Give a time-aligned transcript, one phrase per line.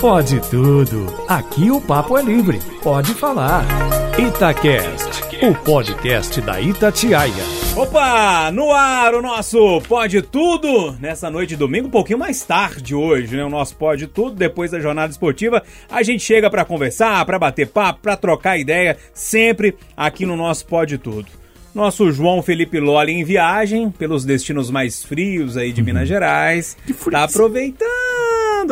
[0.00, 1.06] Pode tudo.
[1.28, 2.58] Aqui o papo é livre.
[2.82, 3.64] Pode falar.
[4.18, 7.32] Itacast, o podcast da Itatiaia.
[7.74, 12.94] Opa, no ar o nosso Pode Tudo, nessa noite de domingo, um pouquinho mais tarde
[12.94, 13.44] hoje, né?
[13.44, 17.66] O nosso Pode Tudo, depois da jornada esportiva, a gente chega para conversar, para bater
[17.66, 21.26] papo, para trocar ideia, sempre aqui no nosso Pode Tudo.
[21.74, 25.86] Nosso João Felipe Loli em viagem pelos destinos mais frios aí de Uhum.
[25.86, 26.76] Minas Gerais.
[27.10, 28.03] Tá aproveitando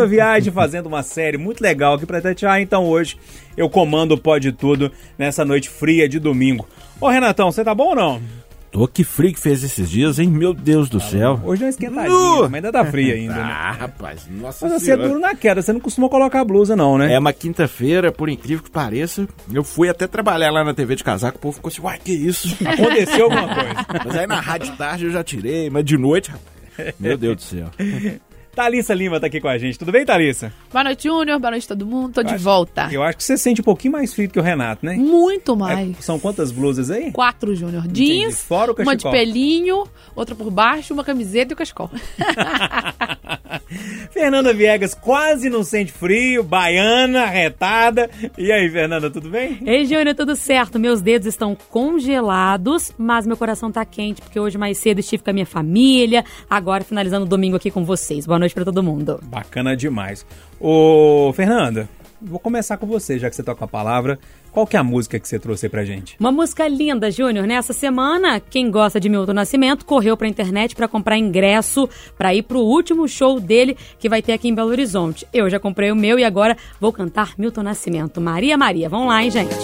[0.00, 2.62] a viagem, fazendo uma série muito legal aqui pra Itatiaia.
[2.62, 3.16] Então hoje
[3.56, 6.66] eu comando o Pode Tudo nessa noite fria de domingo.
[7.00, 8.22] Ô Renatão, você tá bom ou não?
[8.70, 10.30] Tô que frio que fez esses dias, hein?
[10.30, 11.38] Meu Deus do céu.
[11.44, 12.42] Hoje é uma esquentadinha, Nu!
[12.48, 13.40] mas ainda tá fria ainda, né?
[13.52, 15.08] Ah, rapaz, nossa Mas você é senhora.
[15.08, 17.12] duro na queda, você não costuma colocar blusa não, né?
[17.12, 19.28] É uma quinta-feira, por incrível que pareça.
[19.52, 22.12] Eu fui até trabalhar lá na TV de casaco, o povo ficou assim, uai, que
[22.12, 22.56] isso?
[22.66, 23.86] Aconteceu alguma coisa.
[24.06, 27.36] mas aí na rádio de tarde eu já tirei, mas de noite, rapaz, meu Deus
[27.36, 27.66] do céu.
[28.54, 29.78] Thalissa Lima tá aqui com a gente.
[29.78, 30.52] Tudo bem, Thalissa?
[30.70, 31.38] Boa noite, Júnior.
[31.40, 32.12] Boa noite, todo mundo.
[32.12, 32.88] Tô de acho- volta.
[32.92, 34.94] Eu acho que você sente um pouquinho mais frio que o Renato, né?
[34.94, 35.96] Muito É, mais.
[36.04, 37.12] são quantas blusas aí?
[37.12, 37.86] Quatro, Júnior.
[37.88, 41.90] Jeans, Fora o uma de pelinho, outra por baixo, uma camiseta e o cachecol.
[44.12, 48.10] Fernanda Viegas quase não sente frio, baiana, retada.
[48.36, 49.58] E aí, Fernanda, tudo bem?
[49.64, 50.78] Ei, Júnior, tudo certo?
[50.78, 55.30] Meus dedos estão congelados, mas meu coração tá quente, porque hoje mais cedo estive com
[55.30, 58.26] a minha família, agora finalizando o domingo aqui com vocês.
[58.26, 59.18] Boa noite pra todo mundo.
[59.22, 60.26] Bacana demais.
[60.60, 61.88] Ô, Fernanda,
[62.20, 64.18] vou começar com você, já que você toca a palavra.
[64.50, 66.14] Qual que é a música que você trouxe pra gente?
[66.20, 67.46] Uma música linda, Júnior.
[67.46, 72.42] Nessa semana, quem gosta de Milton Nascimento correu pra internet pra comprar ingresso pra ir
[72.42, 75.26] pro último show dele que vai ter aqui em Belo Horizonte.
[75.32, 78.20] Eu já comprei o meu e agora vou cantar Milton Nascimento.
[78.20, 78.90] Maria, Maria.
[78.90, 79.54] Vamos lá, hein, gente?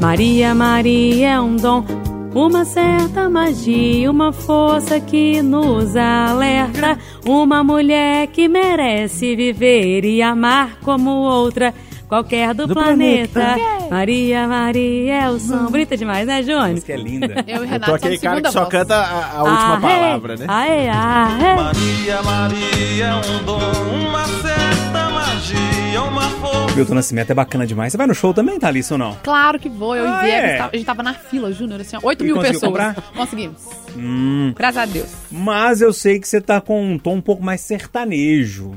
[0.00, 2.19] Maria, Maria é um dom.
[2.34, 6.96] Uma certa magia, uma força que nos alerta.
[7.26, 11.74] Uma mulher que merece viver e amar como outra.
[12.08, 13.40] Qualquer do, Do planeta.
[13.40, 13.88] planeta.
[13.90, 15.66] Maria, Maria é o som.
[15.66, 16.70] Bonita demais, né, Júnior?
[16.70, 17.44] música é linda.
[17.46, 18.70] Eu e Eu Renato tô aquele cara que só voz.
[18.70, 20.44] canta a, a última Aê, palavra, né?
[20.48, 21.54] Aê, aê.
[21.56, 23.60] Maria, Maria é um dom,
[24.08, 25.79] uma certa magia.
[26.76, 27.90] Milton Nascimento é bacana demais.
[27.92, 29.16] Você vai no show também, Thalissa, ou não?
[29.24, 29.96] Claro que vou.
[29.96, 30.56] Eu Ah, e Viegas, é?
[30.56, 32.60] tava- a gente tava na fila, Júnior, assim, ó, 8 E mil pessoas.
[32.62, 32.94] comprar?
[33.16, 33.60] Conseguimos.
[33.96, 34.52] Hum.
[34.56, 35.08] Graças a Deus.
[35.32, 38.72] Mas eu sei que você tá com um tom um pouco mais sertanejo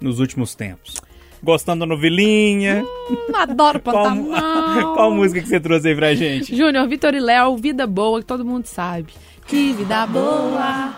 [0.00, 0.94] nos últimos tempos.
[1.42, 2.82] Gostando da novelinha.
[3.10, 4.94] Hum, adoro Qual, Pantanal.
[4.96, 6.56] qual música que você trouxe aí pra gente?
[6.56, 9.12] Júnior, Vitor e Léo, Vida Boa, que todo mundo sabe.
[9.46, 10.94] Que vida boa.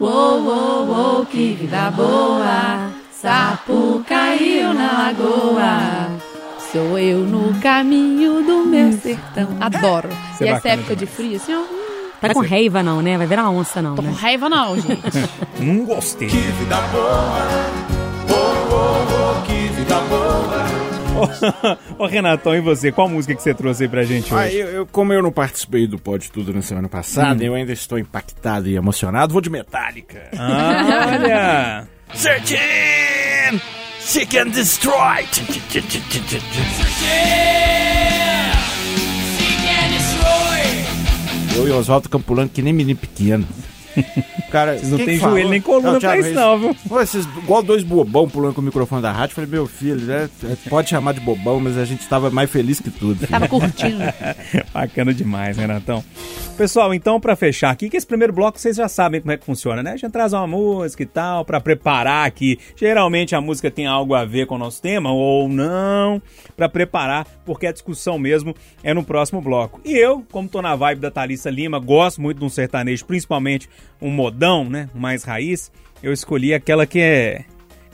[0.00, 2.90] Uou, uou, uou, que vida boa.
[3.28, 6.10] Sapo caiu na lagoa.
[6.70, 9.48] Sou eu no caminho do meu sertão.
[9.62, 10.10] Adoro.
[10.34, 11.60] Isso é e essa bacana época de frio, assim, ó.
[11.60, 13.16] hum, Tá com raiva não, né?
[13.16, 14.14] Vai virar onça não, Tô com né?
[14.20, 15.00] raiva não, gente.
[15.58, 16.28] Não gostei.
[16.28, 17.38] Que vida boa,
[18.28, 21.78] oh, oh, oh, que vida boa.
[21.98, 22.92] Ô Renatão, e você?
[22.92, 24.56] Qual música que você trouxe aí pra gente Ah, hoje?
[24.58, 27.98] eu, eu- como eu não participei do Pode Tudo na semana passada, eu ainda estou
[27.98, 30.28] impactado e emocionado, vou de Metallica.
[30.38, 31.88] Ah, olha!
[32.12, 33.60] Searching!
[34.00, 35.24] Seek and Destroy!
[41.56, 43.46] Eu e o Oswaldo Campulano, que nem menino pequeno.
[44.50, 45.18] Cara, Vocês não falou?
[45.18, 46.76] joelho nem coluna pra Thiago isso não, viu?
[46.88, 49.34] Pô, esses, igual dois bobão pulando com o microfone da rádio.
[49.34, 50.28] Falei, meu filho, né,
[50.68, 53.26] pode chamar de bobão, mas a gente tava mais feliz que tudo.
[53.26, 53.98] Tava curtindo.
[54.72, 56.04] Bacana demais, Renatão.
[56.56, 59.44] Pessoal, então pra fechar aqui, que esse primeiro bloco vocês já sabem como é que
[59.44, 59.92] funciona, né?
[59.92, 62.58] A gente traz uma música e tal, pra preparar aqui.
[62.76, 66.22] Geralmente a música tem algo a ver com o nosso tema, ou não,
[66.56, 69.80] pra preparar, porque a discussão mesmo é no próximo bloco.
[69.84, 73.68] E eu, como tô na vibe da Thalissa Lima, gosto muito de um sertanejo, principalmente
[74.00, 74.88] um modão, né?
[74.94, 75.70] Mais raiz,
[76.02, 77.44] eu escolhi aquela que é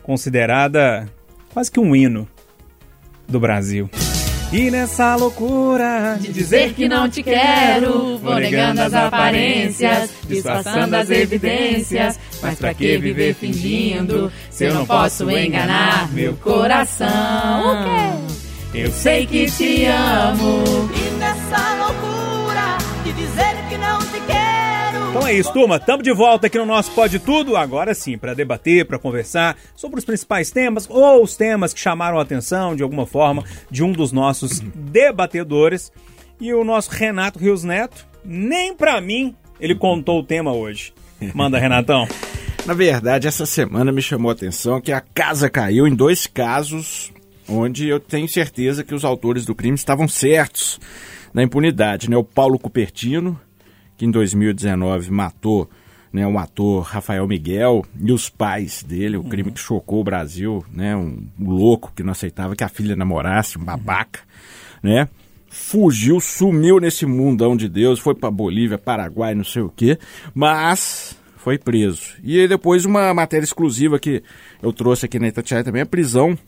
[0.02, 1.08] considerada
[1.52, 2.28] quase que um hino
[3.28, 3.88] do Brasil.
[4.52, 11.08] E nessa loucura de Dizer que não te quero, vou negando as aparências, disfarçando as
[11.08, 12.18] evidências.
[12.42, 17.08] Mas pra que viver fingindo, se eu não posso enganar meu coração?
[18.74, 20.64] Eu Sei que te amo.
[20.96, 23.59] E nessa loucura de dizer
[25.10, 25.76] Então é isso, turma.
[25.76, 27.56] Estamos de volta aqui no nosso Pode Tudo.
[27.56, 32.16] Agora sim, para debater, para conversar sobre os principais temas ou os temas que chamaram
[32.16, 35.90] a atenção de alguma forma de um dos nossos debatedores.
[36.40, 40.94] E o nosso Renato Rios Neto, nem para mim, ele contou o tema hoje.
[41.34, 42.06] Manda, Renatão.
[42.64, 47.12] Na verdade, essa semana me chamou a atenção que a casa caiu em dois casos
[47.48, 50.78] onde eu tenho certeza que os autores do crime estavam certos
[51.34, 52.08] na impunidade.
[52.08, 52.16] Né?
[52.16, 53.38] O Paulo Cupertino,
[54.00, 55.68] que em 2019 matou
[56.10, 60.64] né, o ator Rafael Miguel e os pais dele, o crime que chocou o Brasil,
[60.72, 64.20] né, um, um louco que não aceitava que a filha namorasse, um babaca,
[64.82, 65.06] né?
[65.50, 69.98] Fugiu, sumiu nesse mundão de Deus, foi para Bolívia, Paraguai, não sei o quê,
[70.32, 72.14] mas foi preso.
[72.22, 74.22] E aí depois uma matéria exclusiva que
[74.62, 76.38] eu trouxe aqui na Itatiaia também, a prisão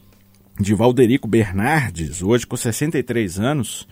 [0.58, 3.86] de Valderico Bernardes, hoje com 63 anos,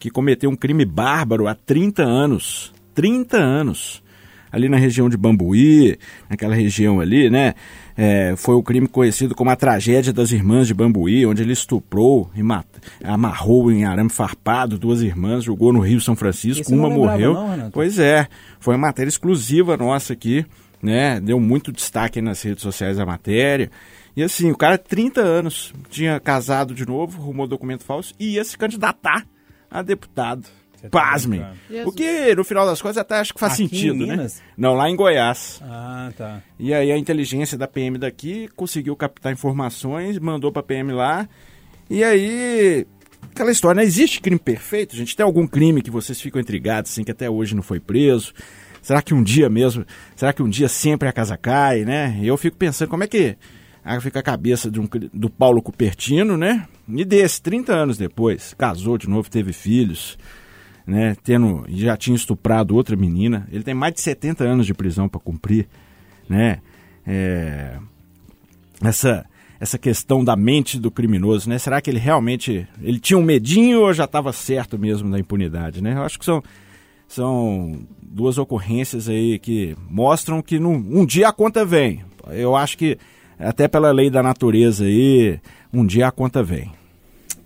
[0.00, 2.73] que cometeu um crime bárbaro há 30 anos.
[2.94, 4.02] 30 anos.
[4.50, 5.98] Ali na região de Bambuí,
[6.30, 7.54] naquela região ali, né?
[7.96, 12.30] É, foi o crime conhecido como a tragédia das irmãs de Bambuí, onde ele estuprou
[12.36, 12.40] e
[13.04, 17.34] amarrou em arame farpado duas irmãs, jogou no Rio São Francisco, Esse uma morreu.
[17.34, 18.28] não, pois é,
[18.60, 20.46] foi uma matéria exclusiva nossa aqui,
[20.80, 21.20] né?
[21.20, 23.70] Deu muito destaque nas redes sociais a matéria.
[24.16, 28.44] E assim, o cara, 30 anos, tinha casado de novo, arrumou documento falso e ia
[28.44, 29.26] se candidatar
[29.68, 30.46] a deputado.
[30.84, 31.40] Você tá Pasmem.
[31.68, 31.88] brincando.
[31.88, 34.16] O que, no final das contas, até acho que faz Aqui sentido, né?
[34.16, 34.42] Minas?
[34.56, 35.60] Não, lá em Goiás.
[35.62, 36.42] Ah, tá.
[36.58, 41.26] E aí a inteligência da PM daqui conseguiu captar informações, mandou pra PM lá.
[41.88, 42.86] E aí,
[43.30, 43.84] aquela história, né?
[43.84, 44.94] Existe crime perfeito?
[44.94, 48.34] gente tem algum crime que vocês ficam intrigados, assim, que até hoje não foi preso?
[48.82, 52.18] Será que um dia mesmo, será que um dia sempre a casa cai, né?
[52.20, 53.38] E eu fico pensando, como é que
[54.02, 56.66] fica a cabeça de um do Paulo Cupertino, né?
[56.86, 60.18] E desse, 30 anos depois, casou de novo, teve filhos,
[60.86, 61.16] né?
[61.22, 63.48] Tendo, já tinha estuprado outra menina.
[63.50, 65.66] Ele tem mais de 70 anos de prisão para cumprir,
[66.28, 66.60] né?
[67.06, 67.78] É,
[68.82, 69.26] essa
[69.60, 71.58] essa questão da mente do criminoso, né?
[71.58, 75.82] Será que ele realmente ele tinha um medinho ou já estava certo mesmo da impunidade,
[75.82, 75.94] né?
[75.94, 76.42] Eu acho que são
[77.08, 82.04] são duas ocorrências aí que mostram que num, um dia a conta vem.
[82.28, 82.98] Eu acho que
[83.38, 85.38] até pela lei da natureza aí,
[85.72, 86.70] um dia a conta vem.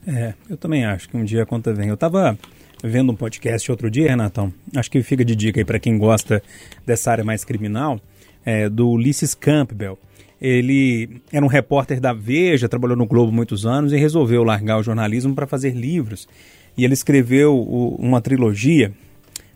[0.07, 1.89] É, eu também acho que um dia a conta vem.
[1.89, 2.39] Eu tava
[2.83, 6.43] vendo um podcast outro dia, Renatão, acho que fica de dica aí para quem gosta
[6.87, 8.01] dessa área mais criminal,
[8.45, 9.99] é, do Ulisses Campbell.
[10.41, 14.83] Ele era um repórter da Veja, trabalhou no Globo muitos anos e resolveu largar o
[14.83, 16.29] jornalismo para fazer livros.
[16.77, 18.93] E ele escreveu o- uma trilogia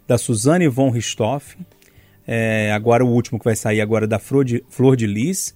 [0.09, 1.65] da Suzanne von Richthofen,
[2.27, 5.55] é, agora o último que vai sair agora é da Flor de, Flor de Lis,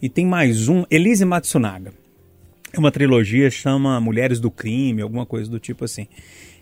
[0.00, 1.92] e tem mais um, Elise Matsunaga.
[2.72, 6.06] É uma trilogia, chama Mulheres do Crime, alguma coisa do tipo assim.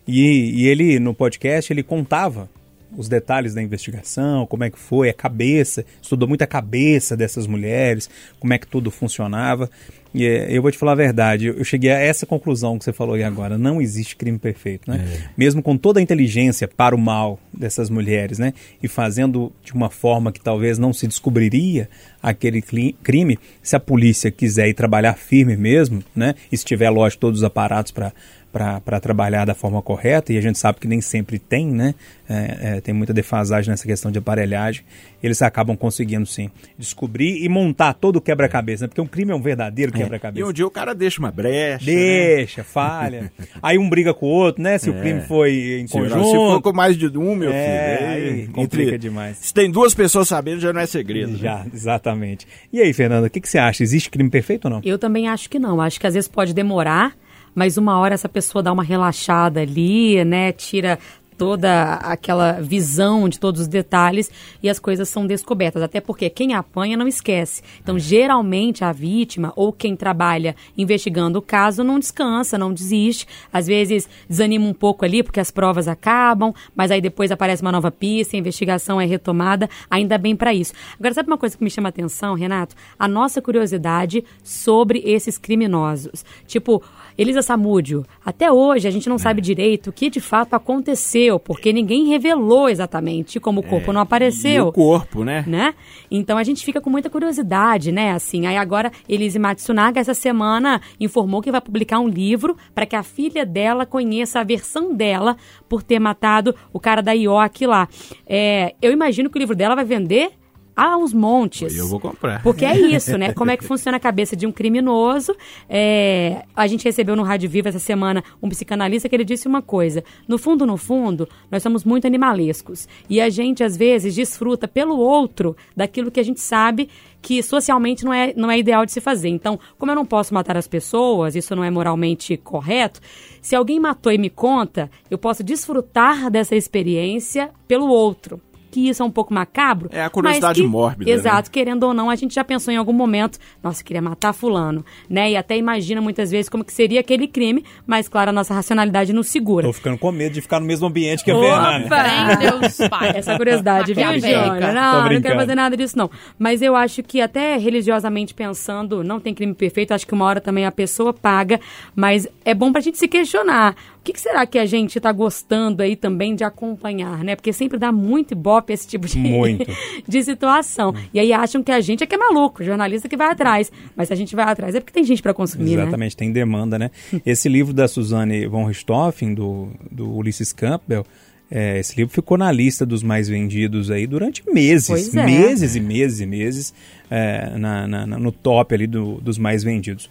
[0.07, 2.49] E, e ele, no podcast, ele contava
[2.97, 7.47] os detalhes da investigação, como é que foi, a cabeça, estudou muito a cabeça dessas
[7.47, 8.09] mulheres,
[8.39, 9.69] como é que tudo funcionava.
[10.15, 12.93] E é, eu vou te falar a verdade, eu cheguei a essa conclusão que você
[12.93, 15.29] falou aí agora, não existe crime perfeito, né?
[15.37, 18.55] Mesmo com toda a inteligência para o mal dessas mulheres, né?
[18.83, 21.91] E fazendo de uma forma que talvez não se descobriria
[22.23, 26.35] aquele crime, se a polícia quiser ir trabalhar firme mesmo, né?
[26.51, 28.11] E se tiver, lógico, todos os aparatos para
[28.57, 31.95] para trabalhar da forma correta, e a gente sabe que nem sempre tem, né?
[32.29, 34.83] É, é, tem muita defasagem nessa questão de aparelhagem.
[35.23, 38.89] Eles acabam conseguindo, sim, descobrir e montar todo o quebra-cabeça, né?
[38.89, 40.47] Porque um crime é um verdadeiro E quebra-cabeça.
[40.47, 41.85] um dia o cara deixa uma brecha.
[41.85, 41.93] né?
[41.95, 43.31] Deixa, falha.
[43.63, 44.79] Aí um briga com o outro, né?
[44.79, 46.63] Se o crime foi em Se, se for conjunto.
[46.63, 48.09] com mais de um, meu É, filho.
[48.37, 49.37] aí complica demais.
[49.39, 51.33] Se tem duas pessoas sabendo, já não é segredo.
[51.33, 51.39] né?
[51.39, 52.47] Já, exatamente.
[52.73, 53.83] E aí, Fernanda, o que, que você acha?
[53.83, 54.81] Existe crime perfeito ou não?
[54.85, 55.81] Eu também acho que não.
[55.81, 57.15] Acho que às vezes pode demorar,
[57.57, 60.53] mas uma hora essa pessoa dá uma relaxada ali, né?
[60.53, 60.99] Tira
[61.37, 64.31] toda aquela visão de todos os detalhes
[64.63, 65.83] e as coisas são descobertas.
[65.83, 67.63] Até porque quem apanha não esquece.
[67.83, 73.27] Então, geralmente, a vítima ou quem trabalha investigando o caso não descansa, não desiste.
[73.53, 77.73] Às vezes desanima um pouco ali porque as provas acabam, mas aí depois aparece uma
[77.73, 79.69] nova pista, a investigação é retomada.
[79.91, 80.73] Ainda bem para isso.
[80.99, 82.75] Agora, sabe uma coisa que me chama a atenção, Renato?
[82.99, 86.25] A nossa curiosidade sobre esses criminosos.
[86.47, 86.83] Tipo,
[87.19, 91.73] Elisa Samúdio, até hoje a gente não sabe direito o que de fato aconteceu, porque
[91.73, 95.43] ninguém revelou exatamente como o corpo não E apareceu o corpo, né?
[95.47, 95.75] né?
[96.11, 98.13] Então a gente fica com muita curiosidade, né?
[98.13, 102.95] Assim, aí agora Elise Matsunaga essa semana informou que vai publicar um livro para que
[102.95, 105.37] a filha dela conheça a versão dela
[105.69, 107.89] por ter matado o cara da IOC lá.
[108.27, 110.33] É, eu imagino que o livro dela vai vender
[110.77, 111.75] aos montes.
[111.75, 112.43] Eu vou comprar.
[112.43, 113.33] Porque é isso, né?
[113.33, 115.35] Como é que funciona a cabeça de um criminoso.
[115.69, 119.63] É, a gente recebeu no Rádio Viva essa semana um psicanalista que ele disse uma
[119.63, 120.05] coisa.
[120.29, 122.87] No fundo, no fundo, nós somos muito animalescos.
[123.09, 126.91] E a gente, às vezes, desfruta pelo outro daquilo que a gente sabe
[127.23, 129.31] que socialmente não é, não é ideal de se fazer.
[129.31, 133.01] Então, como eu não posso matar as pessoas, isso não é moralmente correto,
[133.43, 138.41] se alguém matou e me conta, eu posso desfrutar dessa experiência pelo outro
[138.77, 139.89] que isso é um pouco macabro.
[139.91, 141.17] É a curiosidade que, mórbida, né?
[141.17, 144.85] Exato, querendo ou não, a gente já pensou em algum momento, nossa, queria matar fulano,
[145.09, 145.31] né?
[145.31, 149.15] E até imagina muitas vezes como que seria aquele crime, mas claro, a nossa racionalidade
[149.15, 149.67] não segura.
[149.67, 151.47] Tô ficando com medo de ficar no mesmo ambiente que a Opa!
[151.47, 151.97] Fernanda.
[151.97, 153.13] Ai, Deus, pai.
[153.17, 154.73] Essa curiosidade, viu, cara.
[154.75, 156.11] Não, não quero fazer nada disso, não.
[156.39, 160.41] Mas eu acho que até religiosamente pensando, não tem crime perfeito, acho que uma hora
[160.41, 161.59] também a pessoa paga,
[161.95, 163.75] mas é bom pra gente se questionar.
[164.07, 167.35] O que, que será que a gente tá gostando aí também de acompanhar, né?
[167.35, 169.19] Porque sempre dá muito ibope esse tipo de,
[170.07, 170.95] de situação.
[171.13, 173.73] E aí acham que a gente é que é maluco, jornalista que vai atrás.
[173.97, 175.83] Mas se a gente vai atrás é porque tem gente pra consumir, né?
[175.83, 176.93] Exatamente, tem demanda, né?
[177.27, 181.05] Esse livro da Suzanne von Richthofen, do, do Ulysses Campbell,
[181.51, 185.25] é, esse livro ficou na lista dos mais vendidos aí durante meses, é.
[185.27, 186.73] meses e meses e meses,
[187.11, 190.09] é, na- na- no top ali do- dos mais vendidos.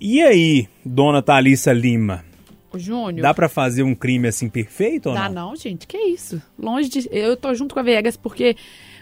[0.00, 2.24] E aí, dona Thalissa Lima,
[2.78, 3.22] Júnior.
[3.22, 5.50] dá pra fazer um crime assim perfeito ou Dá não?
[5.50, 5.86] não, gente.
[5.86, 6.40] Que isso?
[6.58, 7.08] Longe de.
[7.10, 8.56] Eu tô junto com a Vegas porque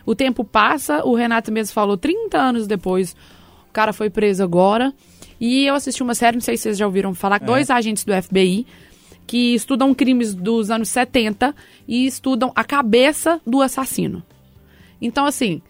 [0.07, 3.13] o tempo passa, o Renato mesmo falou 30 anos depois.
[3.69, 4.93] O cara foi preso agora.
[5.41, 7.45] E eu assisti uma série, não sei se vocês já ouviram falar, É.
[7.45, 8.67] dois agentes do FBI
[9.27, 11.55] que estudam crimes dos anos 70
[11.89, 14.23] e estudam a cabeça do assassino.
[15.01, 15.63] Então, assim,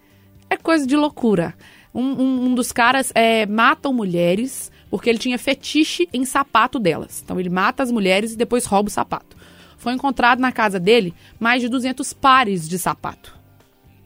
[0.51, 1.55] é coisa de loucura.
[1.95, 7.23] Um, um- um dos caras é, matam mulheres porque ele tinha fetiche em sapato delas.
[7.25, 9.35] Então, ele mata as mulheres e depois rouba o sapato.
[9.79, 13.35] Foi encontrado na casa dele mais de 200 pares de sapato.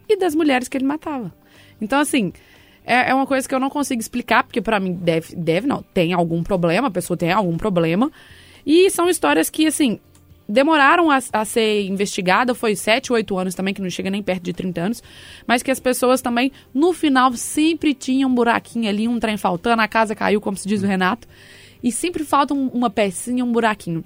[0.08, 1.34] E das mulheres que ele matava.
[1.80, 2.32] Então, assim,
[2.84, 5.82] é, é uma coisa que eu não consigo explicar, porque pra mim deve, deve, não,
[5.82, 8.12] tem algum problema, a pessoa tem algum problema.
[8.64, 9.98] E são histórias que, assim,
[10.48, 14.42] demoraram a, a ser investigada, foi 7, 8 anos também, que não chega nem perto
[14.44, 15.02] de 30 anos,
[15.46, 19.82] mas que as pessoas também, no final, sempre tinham um buraquinho ali, um trem faltando,
[19.82, 21.26] a casa caiu, como se diz o Renato,
[21.82, 24.04] e sempre falta um- uma pecinha, um buraquinho.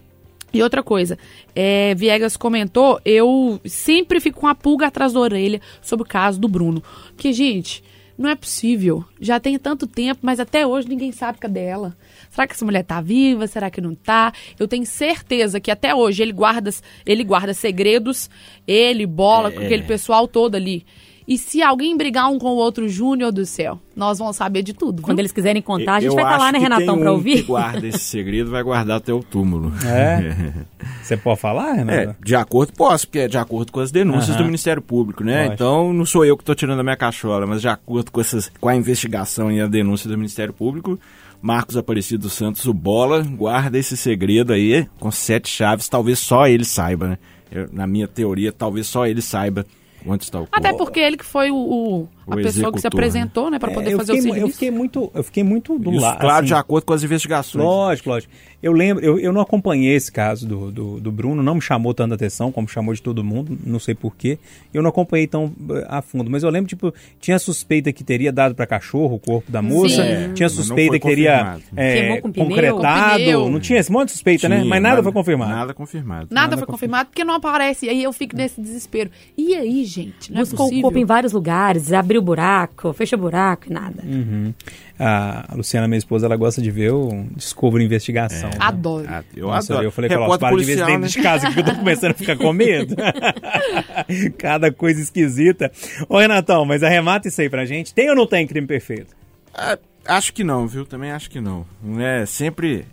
[0.52, 1.16] E outra coisa,
[1.54, 6.40] é, Viegas comentou, eu sempre fico com a pulga atrás da orelha sobre o caso
[6.40, 6.82] do Bruno.
[7.16, 7.84] Que, gente,
[8.20, 9.02] não é possível.
[9.18, 11.96] Já tem tanto tempo, mas até hoje ninguém sabe cadê ela.
[12.28, 13.46] Será que essa mulher tá viva?
[13.46, 14.30] Será que não tá?
[14.58, 16.70] Eu tenho certeza que até hoje ele guarda,
[17.06, 18.28] ele guarda segredos,
[18.66, 20.84] ele, bola, com aquele pessoal todo ali.
[21.32, 24.74] E se alguém brigar um com o outro, Júnior do céu, nós vamos saber de
[24.74, 25.00] tudo.
[25.00, 25.20] Quando viu?
[25.22, 27.36] eles quiserem contar, a gente Eu vai estar lá, acho né, Renatão, um ouvir?
[27.36, 29.72] que guarda esse segredo, vai guardar até o túmulo.
[29.86, 30.52] É?
[31.00, 32.16] Você pode falar, É, Renato?
[32.24, 34.38] de acordo, posso, porque é de acordo com as denúncias Aham.
[34.38, 35.36] do Ministério Público, né?
[35.36, 35.54] Lógico.
[35.54, 38.50] Então não sou eu que estou tirando a minha cachola, mas de acordo com, essas,
[38.60, 40.98] com a investigação e a denúncia do Ministério Público,
[41.40, 46.48] Marcos Aparecido dos Santos, o Bola, guarda esse segredo aí com sete chaves, talvez só
[46.48, 47.18] ele saiba, né?
[47.52, 49.64] Eu- na minha teoria, talvez só ele saiba
[50.06, 50.56] onde está o corpo.
[50.56, 53.58] Até porque ele que foi o, o- a O pessoa que se executor, apresentou, né,
[53.58, 54.46] pra É, poder eu, fazer o fiquei, mu- serviço.
[54.50, 56.18] eu fiquei muito, eu fiquei muito do Isso, lado.
[56.20, 57.64] claro, assim, de acordo com as investigações.
[57.64, 58.32] Lógico, lógico.
[58.62, 61.94] Eu lembro, eu, eu não acompanhei esse caso do, do, do Bruno, não me chamou
[61.94, 64.38] tanta atenção como chamou de todo mundo, não sei porquê.
[64.74, 68.30] Eu não acompanhei tão eh, a fundo, mas eu lembro, tipo, tinha suspeita que teria
[68.30, 70.34] dado pra cachorro o corpo da moça, Sim.
[70.34, 73.48] tinha suspeita que teria Queimou com concretado, Com pneu.
[73.50, 74.56] não tinha esse monte de suspeita, né?
[74.58, 75.50] Tinha, Mas nada foi confirmado.
[75.50, 76.28] Nada confirmado.
[76.30, 77.86] Nada foi confirmado porque não aparece.
[77.86, 79.10] E aí eu fico nesse desespero.
[79.38, 80.30] E aí, gente?
[80.30, 80.82] Não é Buscou o possível.
[80.82, 84.02] corpo em vários lugares, abriu buraco, fechou buraco e nada.
[84.04, 84.52] Uhum.
[84.98, 88.50] A Luciana, minha esposa, ela gosta de ver o Descubro Investigação.
[88.50, 88.56] né?
[88.58, 89.06] Adoro.
[89.08, 89.86] Ah, eu Nossa, adoro.
[89.86, 91.06] eu falei com ela, Repórter para de ver dentro né?
[91.08, 92.94] de casa, que eu tô começando a ficar com medo.
[94.38, 95.70] Cada coisa esquisita.
[96.08, 97.94] Ô, Renatão, mas arremata isso aí pra gente.
[97.94, 99.14] Tem ou não tem crime perfeito?
[99.54, 100.84] Ah, acho que não, viu?
[100.84, 101.66] Também acho que não.
[101.82, 102.84] Não é sempre.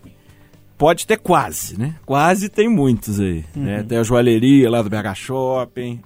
[0.78, 1.96] Pode ter quase, né?
[2.06, 3.44] Quase tem muitos aí.
[3.56, 3.64] Uhum.
[3.64, 3.84] Né?
[3.84, 6.02] Tem a joalheria lá do BH Shopping,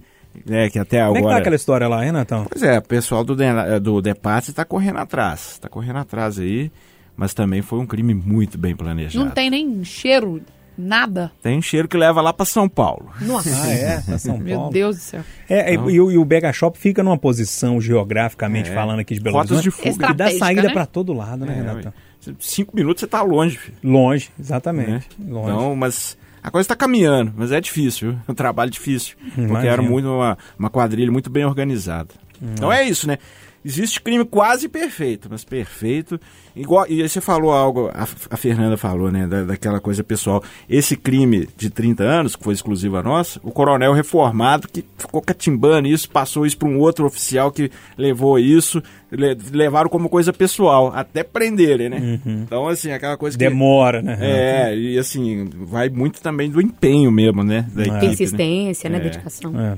[0.45, 0.69] né?
[0.69, 1.39] Que até Como é que tá agora.
[1.41, 2.45] aquela história lá, Renatão?
[2.49, 5.57] Pois é, o pessoal do, Den- do Depart tá correndo atrás.
[5.59, 6.71] Tá correndo atrás aí.
[7.15, 9.23] Mas também foi um crime muito bem planejado.
[9.23, 10.41] Não tem nem cheiro,
[10.77, 11.31] nada.
[11.43, 13.09] Tem um cheiro que leva lá pra São Paulo.
[13.21, 13.49] Nossa.
[13.63, 14.01] Ah, é?
[14.01, 14.73] Pra São Meu Paulo.
[14.73, 15.21] Deus do céu.
[15.49, 18.73] É, e, e o- e o Bega Shop fica numa posição geograficamente É.
[18.73, 20.07] falando aqui de Belo Horizonte de fuga.
[20.07, 20.73] que dá saída né?
[20.73, 21.93] pra todo lado, né, É, Renatão?
[22.39, 23.77] Cinco minutos você tá longe, filho.
[23.83, 24.89] Longe, exatamente.
[24.89, 25.01] né?
[25.27, 25.51] Longe.
[25.51, 28.19] Então, mas a coisa está caminhando, mas é difícil, viu?
[28.27, 29.15] É um trabalho difícil.
[29.19, 29.71] Porque Imagino.
[29.71, 32.09] era muito uma, uma quadrilha muito bem organizada.
[32.41, 33.17] Então é isso, né?
[33.63, 36.19] Existe crime quase perfeito, mas perfeito.
[36.55, 39.27] Igual, e aí você falou algo, a, a Fernanda falou, né?
[39.27, 40.43] da- daquela coisa pessoal.
[40.67, 45.21] Esse crime de 30 anos, que foi exclusivo a nossa, o coronel reformado que ficou
[45.21, 50.33] catimbando isso, passou isso para um outro oficial que levou isso, le- levaram como coisa
[50.33, 52.19] pessoal, até prenderem, né?
[52.25, 53.43] Então, assim, aquela coisa que.
[53.43, 54.17] Demora, né?
[54.19, 57.67] É, e assim, vai muito também do empenho mesmo, né?
[57.73, 57.99] Da equipe, né?
[58.07, 58.97] Persistência, né?
[58.97, 59.01] É.
[59.01, 59.59] Dedicação.
[59.59, 59.77] É.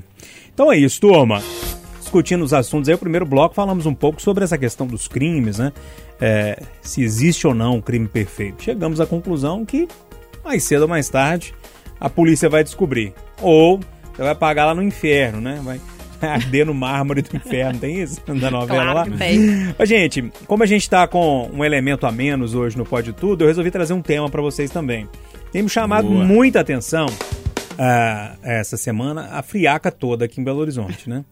[0.54, 1.42] Então é isso, turma.
[2.14, 5.58] Discutindo os assuntos aí, o primeiro bloco falamos um pouco sobre essa questão dos crimes,
[5.58, 5.74] né?
[6.22, 8.62] É, se existe ou não um crime perfeito.
[8.62, 9.88] Chegamos à conclusão que
[10.46, 11.56] mais cedo ou mais tarde
[12.00, 13.16] a polícia vai descobrir.
[13.42, 13.80] Ou
[14.14, 15.60] você vai pagar lá no inferno, né?
[15.64, 15.82] Vai
[16.22, 18.22] arder no mármore do inferno, tem isso?
[18.40, 19.18] Da novela Claro lá?
[19.18, 19.74] tem.
[19.80, 23.44] Ô, Gente, como a gente tá com um elemento a menos hoje no Pode Tudo,
[23.44, 25.10] eu resolvi trazer um tema pra vocês também.
[25.52, 26.24] Tem me chamado Boa.
[26.24, 27.08] muita atenção
[27.76, 31.26] ah, essa semana a friaca toda aqui em Belo Horizonte, né?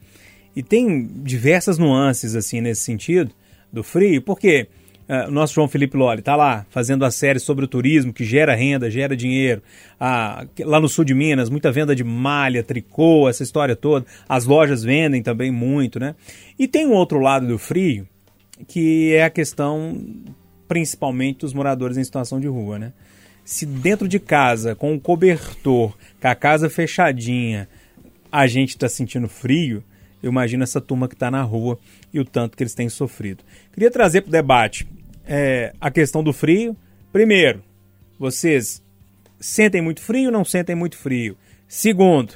[0.55, 3.31] E tem diversas nuances, assim, nesse sentido,
[3.71, 4.67] do frio, porque
[5.07, 8.23] ah, o nosso João Felipe Lolli tá lá fazendo a série sobre o turismo, que
[8.23, 9.61] gera renda, gera dinheiro.
[9.99, 14.05] Ah, lá no sul de Minas, muita venda de malha, tricô, essa história toda.
[14.27, 16.15] As lojas vendem também muito, né?
[16.57, 18.07] E tem um outro lado do frio,
[18.67, 20.01] que é a questão
[20.65, 22.93] principalmente dos moradores em situação de rua, né?
[23.43, 27.67] Se dentro de casa, com o cobertor, com a casa fechadinha,
[28.31, 29.83] a gente está sentindo frio,
[30.21, 31.79] eu imagino essa turma que está na rua
[32.13, 33.43] e o tanto que eles têm sofrido.
[33.73, 34.87] Queria trazer para o debate
[35.25, 36.75] é, a questão do frio.
[37.11, 37.63] Primeiro,
[38.19, 38.81] vocês
[39.39, 41.35] sentem muito frio ou não sentem muito frio?
[41.67, 42.35] Segundo,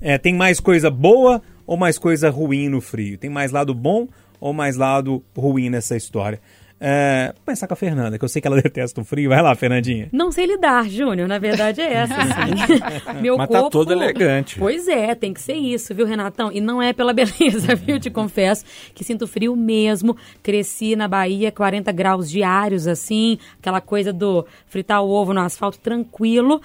[0.00, 3.18] é, tem mais coisa boa ou mais coisa ruim no frio?
[3.18, 4.08] Tem mais lado bom
[4.40, 6.40] ou mais lado ruim nessa história?
[6.82, 9.28] É, vou começar com a Fernanda, que eu sei que ela detesta o frio.
[9.28, 10.08] Vai lá, Fernandinha.
[10.10, 11.28] Não sei lidar, Júnior.
[11.28, 13.20] Na verdade é essa, assim.
[13.20, 13.70] Meu Mas tá corpo...
[13.70, 14.58] todo elegante.
[14.58, 16.50] Pois é, tem que ser isso, viu, Renatão?
[16.50, 18.00] E não é pela beleza, viu?
[18.00, 20.16] Te confesso que sinto frio mesmo.
[20.42, 23.38] Cresci na Bahia, 40 graus diários, assim.
[23.58, 26.62] Aquela coisa do fritar o ovo no asfalto tranquilo.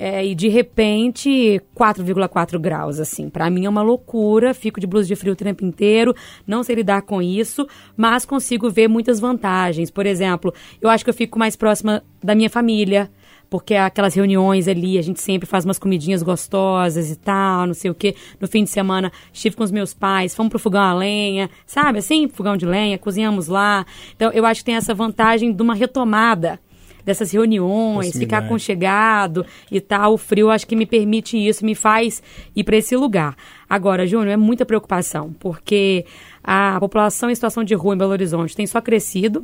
[0.00, 3.28] É, e de repente, 4,4 graus, assim.
[3.28, 4.54] Pra mim é uma loucura.
[4.54, 6.14] Fico de blusa de frio o tempo inteiro.
[6.46, 9.90] Não sei lidar com isso, mas consigo ver muitas vantagens.
[9.90, 13.10] Por exemplo, eu acho que eu fico mais próxima da minha família
[13.50, 17.90] porque aquelas reuniões ali, a gente sempre faz umas comidinhas gostosas e tal, não sei
[17.90, 18.14] o quê.
[18.38, 22.00] No fim de semana, estive com os meus pais, fomos pro fogão a lenha, sabe
[22.00, 22.28] assim?
[22.28, 23.86] Fogão de lenha, cozinhamos lá.
[24.14, 26.60] Então, eu acho que tem essa vantagem de uma retomada
[27.08, 30.14] dessas reuniões, ficar aconchegado e tal.
[30.14, 32.22] O frio acho que me permite isso, me faz
[32.54, 33.34] ir para esse lugar.
[33.68, 36.04] Agora, Júnior, é muita preocupação, porque
[36.44, 39.42] a população em situação de rua em Belo Horizonte tem só crescido.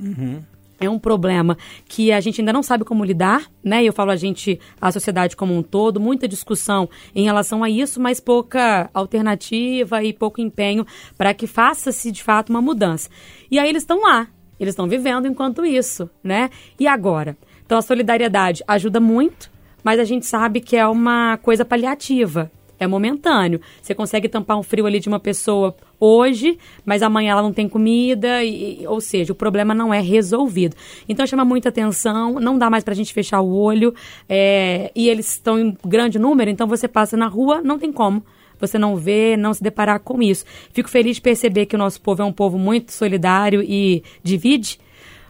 [0.78, 1.56] É um problema
[1.88, 3.82] que a gente ainda não sabe como lidar, né?
[3.82, 8.00] Eu falo a gente, a sociedade como um todo, muita discussão em relação a isso,
[8.00, 10.84] mas pouca alternativa e pouco empenho
[11.16, 13.08] para que faça-se de fato uma mudança.
[13.50, 14.26] E aí eles estão lá,
[14.58, 16.50] eles estão vivendo enquanto isso, né?
[16.78, 17.36] E agora?
[17.64, 19.50] Então a solidariedade ajuda muito,
[19.82, 22.50] mas a gente sabe que é uma coisa paliativa.
[22.78, 23.60] É momentâneo.
[23.80, 27.68] Você consegue tampar um frio ali de uma pessoa hoje, mas amanhã ela não tem
[27.68, 30.76] comida, e, ou seja, o problema não é resolvido.
[31.08, 33.94] Então chama muita atenção, não dá mais pra gente fechar o olho,
[34.28, 38.22] é, e eles estão em grande número, então você passa na rua, não tem como
[38.60, 40.44] você não vê, não se deparar com isso.
[40.72, 44.78] Fico feliz de perceber que o nosso povo é um povo muito solidário e divide,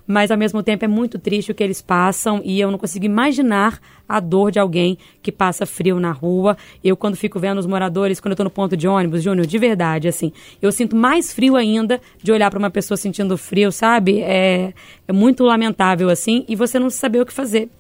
[0.07, 3.05] mas ao mesmo tempo é muito triste o que eles passam e eu não consigo
[3.05, 6.57] imaginar a dor de alguém que passa frio na rua.
[6.83, 9.59] Eu, quando fico vendo os moradores, quando eu tô no ponto de ônibus, Júnior, de
[9.59, 14.21] verdade, assim, eu sinto mais frio ainda de olhar para uma pessoa sentindo frio, sabe?
[14.21, 14.73] É,
[15.09, 17.71] é muito lamentável, assim, e você não saber o que fazer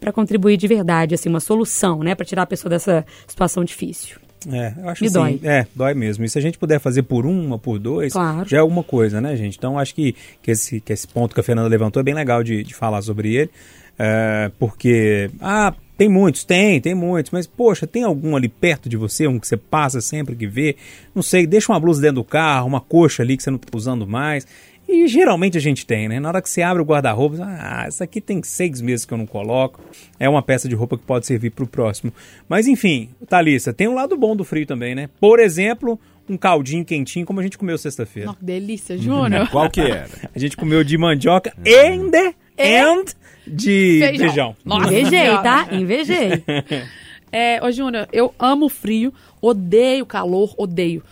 [0.00, 4.23] para contribuir de verdade, assim, uma solução, né, para tirar a pessoa dessa situação difícil.
[4.52, 5.40] É, eu acho Me assim, dói.
[5.42, 6.24] É, dói mesmo.
[6.24, 8.48] E se a gente puder fazer por uma, por dois, Claro.
[8.48, 9.56] já é alguma coisa, né, gente?
[9.56, 12.42] Então acho que, que, esse, que esse ponto que a Fernanda levantou é bem legal
[12.42, 13.50] de, de falar sobre ele.
[13.98, 18.96] é, porque, ah, tem muitos, tem, tem muitos, mas poxa, tem algum ali perto de
[18.96, 20.74] você, um que você passa sempre que vê?
[21.14, 23.68] Não sei, deixa uma blusa dentro do carro, uma coxa ali que você não está
[23.76, 24.44] usando mais.
[24.88, 26.20] E geralmente a gente tem, né?
[26.20, 29.18] Na hora que você abre o guarda-roupa, ah, essa aqui tem seis meses que eu
[29.18, 29.80] não coloco.
[30.18, 32.12] É uma peça de roupa que pode servir para o próximo.
[32.48, 35.08] Mas enfim, Thalissa, tem um lado bom do frio também, né?
[35.18, 38.26] Por exemplo, um caldinho quentinho, como a gente comeu sexta-feira.
[38.26, 39.48] Nossa, que delícia, Júnior.
[39.50, 40.08] Qual que era?
[40.34, 43.04] A gente comeu de mandioca and, and
[43.46, 44.28] de Feijão.
[44.28, 44.56] feijão.
[44.64, 45.68] Invejei, tá?
[45.72, 46.44] Invejei.
[47.36, 51.02] É, ô Júnior, eu amo frio, odeio calor, odeio.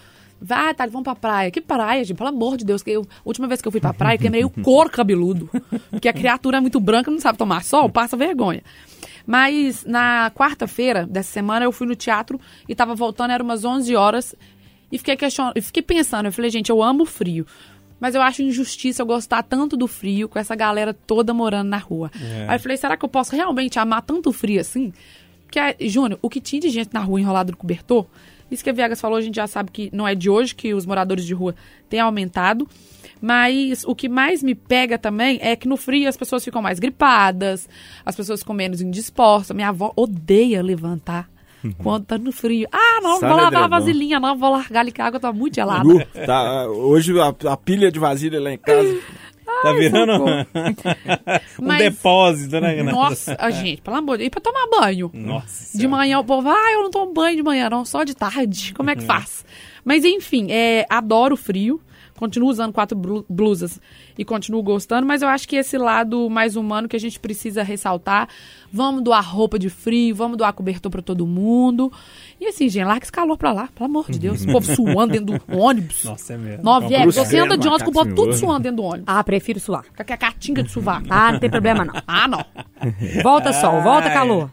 [0.44, 1.50] Vai, tá, vamos pra praia.
[1.52, 2.16] Que praia, gente?
[2.16, 2.82] Pelo amor de Deus.
[2.82, 5.48] Que eu, a última vez que eu fui pra praia, queimei o couro cabeludo.
[5.88, 8.62] Porque a criatura é muito branca, não sabe tomar sol, passa vergonha.
[9.24, 13.94] Mas na quarta-feira dessa semana eu fui no teatro e tava voltando, era umas 11
[13.94, 14.34] horas.
[14.90, 15.52] E fiquei, question...
[15.54, 17.46] e fiquei pensando, eu falei, gente, eu amo o frio.
[18.00, 21.78] Mas eu acho injustiça eu gostar tanto do frio com essa galera toda morando na
[21.78, 22.10] rua.
[22.48, 24.92] Aí eu falei, será que eu posso realmente amar tanto o frio assim?
[25.44, 28.06] Porque, ah, Júnior, o que tinha de gente na rua enrolado no cobertor,
[28.52, 30.74] isso que a Viegas falou, a gente já sabe que não é de hoje que
[30.74, 31.54] os moradores de rua
[31.88, 32.68] têm aumentado.
[33.20, 36.80] Mas o que mais me pega também é que no frio as pessoas ficam mais
[36.80, 37.68] gripadas,
[38.04, 39.54] as pessoas ficam menos indispostas.
[39.54, 41.30] Minha avó odeia levantar
[41.78, 42.66] quando tá no frio.
[42.72, 45.20] Ah, não, Sabe, vou lavar a André, vasilhinha, não, vou largar ali que a água
[45.20, 45.84] tá muito gelada.
[45.84, 49.00] Nu, tá, hoje a, a pilha de vasilha lá em casa.
[49.44, 50.46] Tá virando socorro.
[51.60, 52.96] um Mas- depósito, né, Renata?
[52.96, 54.26] Nossa, a gente, pelo amor de Deus.
[54.26, 55.10] E pra tomar banho?
[55.12, 55.78] Nossa.
[55.78, 58.74] De manhã o povo, ah, eu não tomo banho de manhã, não, só de tarde.
[58.74, 59.44] Como é que faz?
[59.84, 61.80] Mas enfim, é, adoro frio.
[62.18, 63.80] Continuo usando quatro blu- blusas
[64.16, 67.62] e continuo gostando, mas eu acho que esse lado mais humano que a gente precisa
[67.62, 68.28] ressaltar.
[68.72, 71.92] Vamos doar roupa de frio, vamos doar cobertor pra todo mundo.
[72.40, 74.44] E assim, gente, larga esse calor pra lá, pelo amor de Deus.
[74.44, 76.04] O povo suando dentro do ônibus.
[76.04, 76.62] Nossa, é mesmo.
[76.62, 79.04] Nove É você anda de ônibus com o povo tudo suando dentro do ônibus.
[79.06, 79.84] Ah, prefiro suar.
[79.94, 81.06] Com aquela catinga de sovaco.
[81.10, 81.94] Ah, não tem problema não.
[82.06, 82.44] Ah, não.
[83.22, 84.50] Volta sol, volta calor.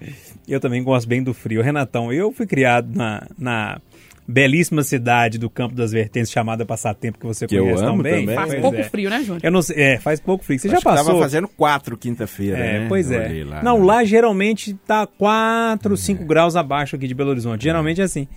[0.48, 1.62] Eu também gosto bem do frio.
[1.62, 3.80] Renatão, eu fui criado na, na
[4.32, 8.20] belíssima cidade do Campo das Vertentes, chamada Passatempo, que você Que eu conhece amo também.
[8.22, 8.36] também.
[8.36, 8.84] Faz Pois pouco é.
[8.84, 9.40] frio, né, Júnior?
[9.44, 10.60] Eu não sei, é, faz pouco frio.
[10.60, 11.06] Você já Acho que passou?
[11.08, 12.86] Tava fazendo quatro quinta-feira, É, né?
[12.88, 13.44] pois Eu é.
[13.44, 13.86] lá, não, né?
[13.86, 17.64] lá geralmente tá 4, 5 graus abaixo aqui de Belo Horizonte.
[17.64, 18.28] Geralmente é assim.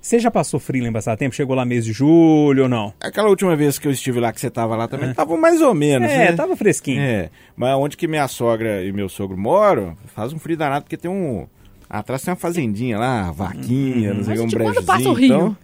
[0.00, 1.34] Você já passou frio lá em Passatempo?
[1.34, 2.92] Chegou lá mês de julho ou não?
[3.00, 5.74] Aquela última vez que eu estive lá, que você tava lá também, tava mais ou
[5.74, 6.32] menos, É, né?
[6.32, 7.00] tava fresquinho.
[7.00, 10.96] É, mas onde que minha sogra e meu sogro moram, faz um frio danado, porque
[10.96, 11.46] tem um...
[11.88, 14.84] Atrás tem uma fazendinha lá, vaquinha, não sei o que, um brejozinho.
[14.84, 15.26] passa o rio?
[15.26, 15.56] Então,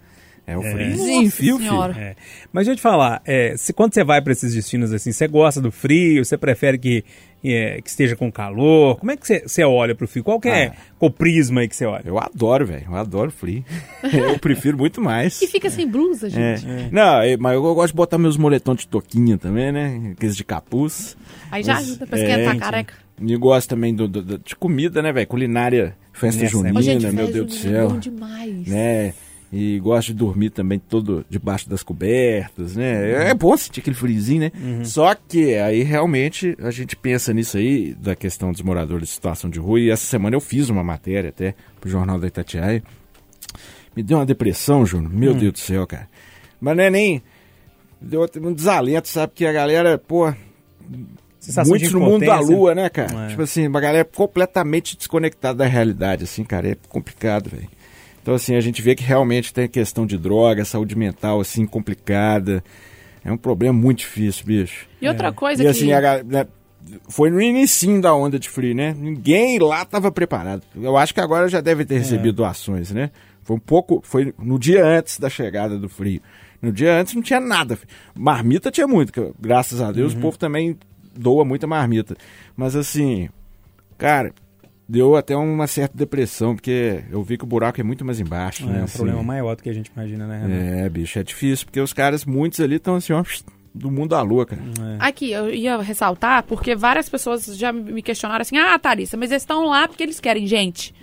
[0.47, 1.99] é um friozinho, Nossa fio, Senhora.
[1.99, 2.17] É.
[2.53, 5.27] Mas deixa eu te falar, é, se, quando você vai para esses destinos assim, você
[5.27, 6.25] gosta do frio?
[6.25, 7.05] Você prefere que,
[7.53, 8.97] é, que esteja com calor?
[8.99, 10.25] Como é que você, olha pro frio?
[10.25, 10.73] Qual que é Ah.
[11.01, 12.03] o prisma aí que você olha?
[12.07, 13.65] Eu adoro, velho, eu adoro frio.
[14.03, 15.41] eu prefiro muito mais.
[15.43, 16.31] E fica sem blusa, É.
[16.31, 16.67] gente.
[16.93, 20.13] Não, é, mas eu gosto de botar meus moletons de toquinha também, né?
[20.17, 21.17] Aqueles de capuz.
[21.51, 22.61] Aí já Mas- ajuda pra é, esquentar a gente.
[22.63, 22.95] careca.
[23.21, 25.27] E gosto também do, do- do- de comida, né, velho?
[25.27, 27.91] Culinária, festa Nessa junina, Ô, gente, meu festa Deus do junina é céu.
[27.91, 28.67] bom demais.
[28.67, 29.15] Né?
[29.53, 33.29] E gosto de dormir também todo debaixo das cobertas, né?
[33.29, 34.85] É bom sentir aquele friozinho, né?
[34.85, 39.49] Só que aí realmente a gente pensa nisso aí, da questão dos moradores de situação
[39.49, 39.81] de rua.
[39.81, 42.83] E essa semana eu fiz uma matéria até pro Jornal da Itatiaia.
[43.95, 45.13] Me deu uma depressão, Júnior.
[45.13, 46.09] Meu Deus do céu, cara.
[46.61, 47.23] Mas não é nem.
[48.01, 49.33] Deu um desalento, sabe?
[49.35, 50.33] Que a galera, pô,
[51.45, 53.27] Sensação muitos no mundo da lua, né, cara?
[53.27, 53.29] É.
[53.29, 57.69] Tipo assim, uma galera completamente desconectada da realidade, assim, cara, é complicado, velho.
[58.25, 62.65] Então, assim, a gente vê que realmente tem questão de droga, saúde mental, assim, complicada.
[63.23, 64.87] É um problema muito difícil, bicho.
[64.99, 65.71] E outra coisa E que...
[65.71, 66.47] assim, a né,
[67.07, 68.97] foi no início da onda de frio, né?
[68.99, 70.63] Ninguém lá estava preparado.
[70.75, 73.11] Eu acho que agora já deve ter recebido doações, né?
[73.43, 76.23] Foi um pouco, foi no dia antes da chegada do frio.
[76.63, 77.79] No dia antes não tinha nada.
[78.15, 80.79] Marmita tinha muito, que, graças a Deus o povo também
[81.15, 82.17] doa muita marmita.
[82.57, 83.29] Mas assim,
[83.99, 84.33] cara,
[84.89, 88.65] deu até uma certa depressão, porque eu vi que o buraco é muito mais embaixo,
[88.65, 88.81] É né?
[88.81, 88.97] um assim.
[88.99, 90.85] problema maior do que a gente imagina, né, Renato?
[90.85, 93.25] É, bicho, é difícil, porque os caras, muitos ali estão assim, ó,
[93.75, 94.63] do mundo da lua, cara.
[95.01, 99.43] Aqui, eu ia ressaltar, porque várias pessoas já me questionaram assim, ah, Tharissa, mas eles
[99.43, 100.47] estão lá porque eles querem.
[100.47, 100.95] Gente,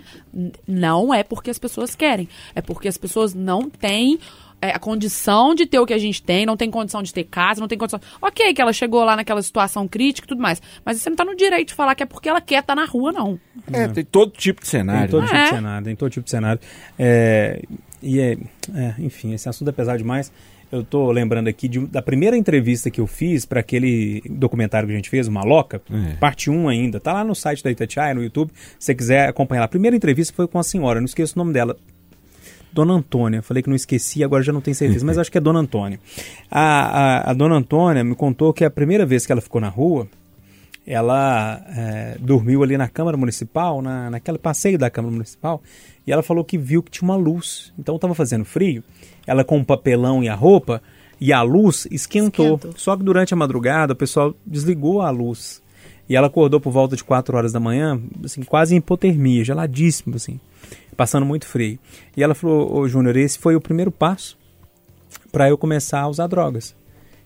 [0.66, 2.28] não é porque as pessoas querem.
[2.54, 6.22] É porque as pessoas não têm é, a condição de ter o que a gente
[6.22, 8.00] tem, não tem condição de ter casa, não tem condição...
[8.20, 11.24] Ok, que ela chegou lá naquela situação crítica e tudo mais, mas você não tá
[11.24, 13.38] no direito de falar que é porque ela quer estar na rua, não.
[13.72, 15.10] É, tem todo tipo de Tem cenário.
[15.10, 15.26] todo né?
[15.26, 15.46] tipo de É.
[15.50, 16.60] cenário, tem todo tipo de cenário.
[16.98, 17.62] É,
[18.02, 18.36] e é,
[18.74, 20.32] é, enfim, esse assunto é pesado demais.
[20.70, 24.92] Eu tô lembrando aqui de, da primeira entrevista que eu fiz para aquele documentário que
[24.94, 26.14] a gente fez, o Maloca, É.
[26.14, 26.98] parte 1 ainda.
[26.98, 29.64] Tá lá no site da Itatiaia, no YouTube, se você quiser acompanhar.
[29.64, 31.76] A primeira entrevista foi com a senhora, não esqueço o nome dela.
[32.72, 35.40] Dona Antônia, falei que não esqueci, agora já não tenho certeza, mas acho que é
[35.40, 36.00] Dona Antônia.
[36.50, 39.68] A, a, a Dona Antônia me contou que a primeira vez que ela ficou na
[39.68, 40.08] rua,
[40.86, 45.62] ela é, dormiu ali na Câmara Municipal, na, naquele passeio da Câmara Municipal,
[46.06, 47.72] e ela falou que viu que tinha uma luz.
[47.78, 48.82] Então estava fazendo frio,
[49.26, 50.82] ela com o papelão e a roupa,
[51.20, 52.58] e a luz esquentou.
[52.74, 55.62] Só que durante a madrugada o pessoal desligou a luz.
[56.08, 60.16] E ela acordou por volta de 4 horas da manhã, assim, quase em hipotermia, geladíssimo,
[60.16, 60.40] assim,
[60.96, 61.78] passando muito frio.
[62.16, 64.38] E ela falou, ô Júnior, esse foi o primeiro passo
[65.30, 66.74] para eu começar a usar drogas.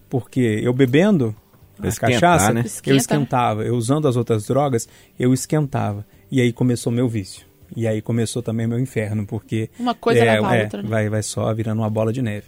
[0.09, 1.35] Porque eu bebendo
[1.77, 2.61] Pra esquentar, cachaça, né?
[2.61, 3.63] eu Esquenta, esquentava.
[3.65, 6.07] Eu usando as outras drogas, eu esquentava.
[6.31, 7.45] E aí começou meu vício.
[7.77, 10.89] E aí começou também meu inferno, porque Uma coisa é, leva a é, outra, né?
[10.89, 12.47] vai, vai só virando uma bola de neve.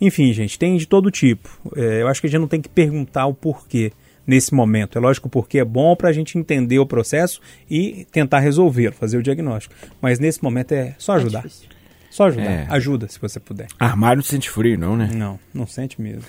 [0.00, 1.50] Enfim, gente, tem de todo tipo.
[1.76, 3.92] É, eu acho que a gente não tem que perguntar o porquê
[4.26, 4.96] nesse momento.
[4.98, 8.40] É lógico que o porquê é bom para a gente entender o processo e tentar
[8.40, 9.74] resolver, fazer o diagnóstico.
[10.00, 11.42] Mas nesse momento é só ajudar.
[11.42, 11.68] difícil.
[12.10, 12.50] só ajudar.
[12.50, 12.66] É.
[12.68, 13.66] Ajuda, se você puder.
[13.78, 15.10] Armário não sente frio, não, né?
[15.12, 16.24] Não, não sente mesmo.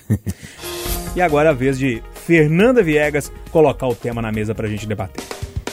[1.14, 4.86] e agora é a vez de Fernanda Viegas colocar o tema na mesa pra gente
[4.86, 5.24] debater.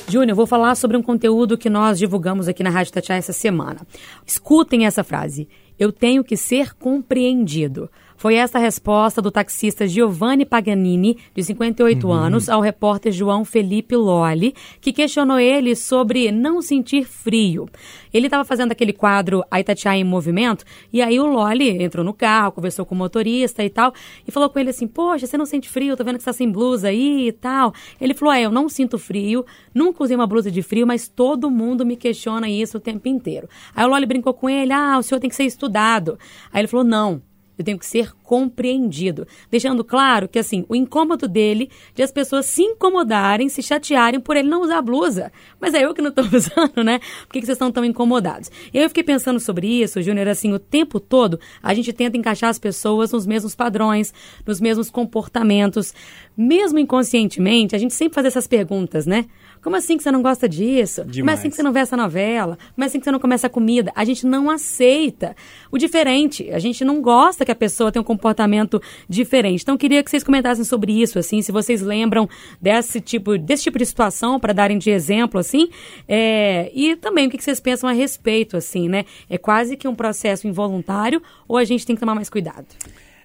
[0.10, 3.82] Júnior, vou falar sobre um conteúdo que nós divulgamos aqui na Rádio Tatiá essa semana.
[4.26, 5.48] Escutem essa frase.
[5.78, 7.90] Eu tenho que ser compreendido.
[8.20, 13.96] Foi essa a resposta do taxista Giovanni Paganini, de 58 anos, ao repórter João Felipe
[13.96, 17.70] Lolli, que questionou ele sobre não sentir frio.
[18.14, 22.14] Ele estava fazendo aquele quadro A Itatiaia em Movimento, e aí o Lolli entrou no
[22.14, 23.94] carro, conversou com o motorista e tal,
[24.28, 26.34] e falou com ele assim, poxa, você não sente frio, tô vendo que você tá
[26.34, 27.74] sem blusa aí e tal.
[28.02, 31.50] Ele falou, é, eu não sinto frio, nunca usei uma blusa de frio, mas todo
[31.50, 33.48] mundo me questiona isso o tempo inteiro.
[33.74, 36.20] Aí o Lolli brincou com ele, ah, o senhor tem que ser estudado.
[36.52, 37.22] Aí ele falou, não,
[37.60, 39.28] eu tenho que ser compreendido.
[39.52, 44.38] Deixando claro que, assim, o incômodo dele de as pessoas se incomodarem, se chatearem por
[44.38, 45.30] ele não usar blusa.
[45.60, 47.00] Mas é eu que não estou usando, né?
[47.00, 48.50] Por que, que vocês estão tão incomodados?
[48.74, 52.50] E eu fiquei pensando sobre isso, Júnior, assim, o tempo todo a gente tenta encaixar
[52.50, 54.14] as pessoas nos mesmos padrões,
[54.48, 55.94] nos mesmos comportamentos.
[56.38, 59.26] Mesmo inconscientemente, a gente sempre faz essas perguntas, né?
[59.62, 61.02] Como assim que você não gosta disso?
[61.02, 61.40] Como Demais.
[61.40, 62.58] assim que você não vê essa novela?
[62.76, 63.92] Como assim que você não come essa comida?
[63.96, 65.36] A gente não aceita
[65.72, 66.50] o diferente.
[66.52, 69.62] A gente não gosta que a pessoa tenha um comportamento diferente.
[69.62, 72.28] Então, eu queria que vocês comentassem sobre isso, assim, se vocês lembram
[72.62, 75.70] desse tipo, desse tipo de situação, para darem de exemplo, assim.
[76.08, 79.06] É, e também o que que vocês pensam a respeito, assim, né?
[79.30, 82.66] É quase que um processo involuntário ou a gente tem que tomar mais cuidado?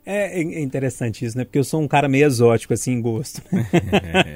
[0.06, 1.44] É é interessante isso, né?
[1.44, 3.42] Porque eu sou um cara meio exótico, assim, em gosto.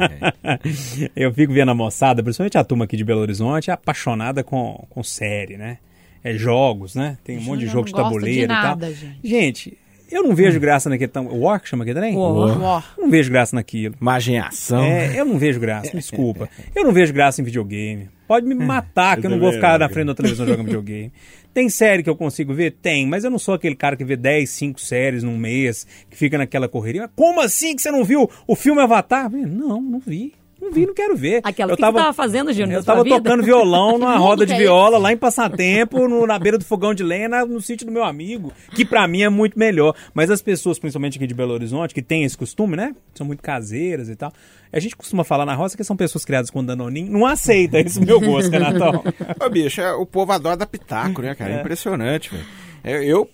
[1.15, 4.87] eu fico vendo a moçada, principalmente a turma aqui de Belo Horizonte, é apaixonada com,
[4.89, 5.79] com série, né?
[6.25, 7.19] É jogos, né?
[7.23, 8.63] Tem um monte de jogo de tabuleiro de e tal.
[8.63, 9.19] nada, gente.
[9.23, 9.79] Gente,
[10.11, 11.09] eu não vejo graça naquele...
[11.09, 11.27] Tam...
[11.27, 12.17] War que chama aquele trem?
[12.17, 12.61] War.
[12.61, 12.95] War.
[12.99, 13.95] Não vejo graça naquilo.
[14.01, 14.83] Imagem em ação.
[14.83, 16.49] É, eu não vejo graça, me desculpa.
[16.75, 18.09] Eu não vejo graça em videogame.
[18.27, 21.11] Pode me matar, que eu não vou ficar na frente da televisão jogando videogame.
[21.59, 22.77] Tem série que eu consigo ver?
[22.81, 26.17] Tem, mas eu não sou aquele cara que vê 10, 5 séries num mês, que
[26.17, 27.11] fica naquela correria.
[27.17, 29.29] Como assim que você não viu o filme Avatar?
[29.29, 30.35] Não, não vi.
[30.61, 31.41] Não vi, não quero ver.
[31.45, 33.17] Aquela eu que você tava fazendo, Júnior, Eu tava vida?
[33.17, 36.93] tocando violão numa roda de é viola lá em Passatempo, no- na beira do fogão
[36.93, 39.95] de lenha, na- no sítio do meu amigo, que pra mim é muito melhor.
[40.13, 42.95] Mas as pessoas, principalmente aqui de Belo Horizonte, que têm esse costume, né?
[43.15, 44.33] São muito caseiras e tal.
[44.73, 47.11] A gente costuma falar na roça que são pessoas criadas com danoninho.
[47.11, 49.05] Não aceita esse meu gosto, Renatão.
[49.41, 51.53] Ô, bicho, é- o povo adora dar pitaco, né, cara?
[51.55, 52.45] É impressionante, velho.
[52.85, 53.29] É, Eu,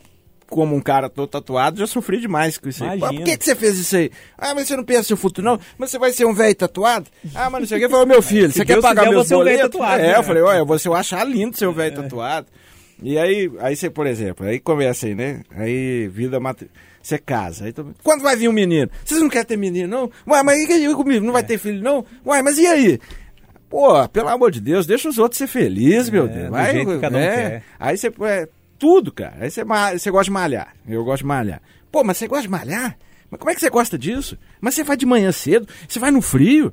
[0.55, 3.01] como um cara todo tatuado, já sofri demais com isso aí.
[3.01, 4.09] Pô, por que, que você fez isso aí?
[4.39, 5.59] Ah, mas você não pensa no seu futuro, não?
[5.77, 7.07] Mas você vai ser um velho tatuado?
[7.35, 7.89] Ah, mas não sei o que.
[7.89, 10.01] Falei, meu filho, você quer Deus pagar quiser, eu meus vou ser um velho tatuado,
[10.01, 10.17] É, né?
[10.17, 12.47] eu falei, olha, você eu achar lindo ser um velho tatuado.
[13.03, 15.43] E aí, aí você, por exemplo, aí começa aí, né?
[15.57, 16.65] Aí, vida mata...
[17.03, 17.65] Você casa.
[17.67, 18.89] Aí, mundo, Quando vai vir um menino?
[19.05, 20.11] Vocês não querem ter menino, não?
[20.33, 21.27] Ué, mas e aí comigo?
[21.27, 22.07] Não vai ter filho, não?
[22.25, 22.99] Ué, mas e aí?
[23.69, 26.45] Pô, pelo amor de Deus, deixa os outros ser felizes, meu É, Deus.
[26.47, 27.35] do Vai, jeito que cada um é.
[27.37, 27.63] quer.
[27.79, 28.07] Aí você.
[28.07, 29.37] É, tudo, cara.
[29.41, 30.75] Aí você, você gosta de malhar.
[30.87, 31.61] Eu gosto de malhar.
[31.91, 32.97] Pô, mas você gosta de malhar?
[33.31, 34.39] Mas como é que você gosta disso?
[34.61, 35.67] Mas você vai de manhã cedo?
[35.89, 36.73] Você vai no frio?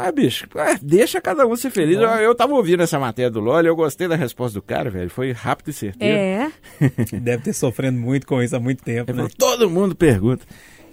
[0.00, 0.48] Ué, bicho,
[0.80, 1.96] deixa cada um ser feliz.
[1.96, 4.90] Eu, eu tava ouvindo essa matéria do LOL e eu gostei da resposta do cara,
[4.90, 5.10] velho.
[5.10, 6.16] Foi rápido e certeiro.
[6.16, 6.50] É.
[7.20, 9.28] Deve ter sofrendo muito com isso há muito tempo, Ele né?
[9.38, 10.44] todo mundo pergunta.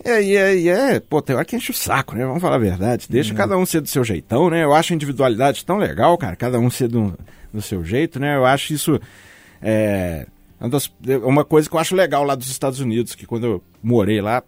[0.06, 0.38] E aí,
[0.70, 2.26] é, é, pô, tem hora que enche o saco, né?
[2.26, 3.08] Vamos falar a verdade.
[3.10, 4.64] Deixa cada um ser do seu jeitão, né?
[4.64, 6.36] Eu acho a individualidade tão legal, cara.
[6.36, 7.18] Cada um ser do,
[7.54, 8.36] do seu jeito, né?
[8.36, 9.00] Eu acho isso.
[9.62, 10.26] É,
[10.60, 10.92] uma das-
[11.24, 14.44] uma coisa que eu acho legal lá dos Estados Unidos, que quando eu morei lá,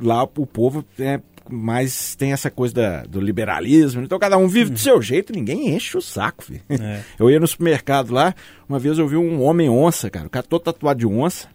[0.00, 4.02] lá o povo é, mais tem essa coisa da- do liberalismo.
[4.02, 6.62] Então cada um vive do seu jeito, ninguém enche o saco, filho.
[6.68, 7.02] É.
[7.18, 8.34] Eu ia no supermercado lá,
[8.68, 10.26] uma vez eu vi um homem onça, cara.
[10.26, 11.48] O cara todo tatuado de onça,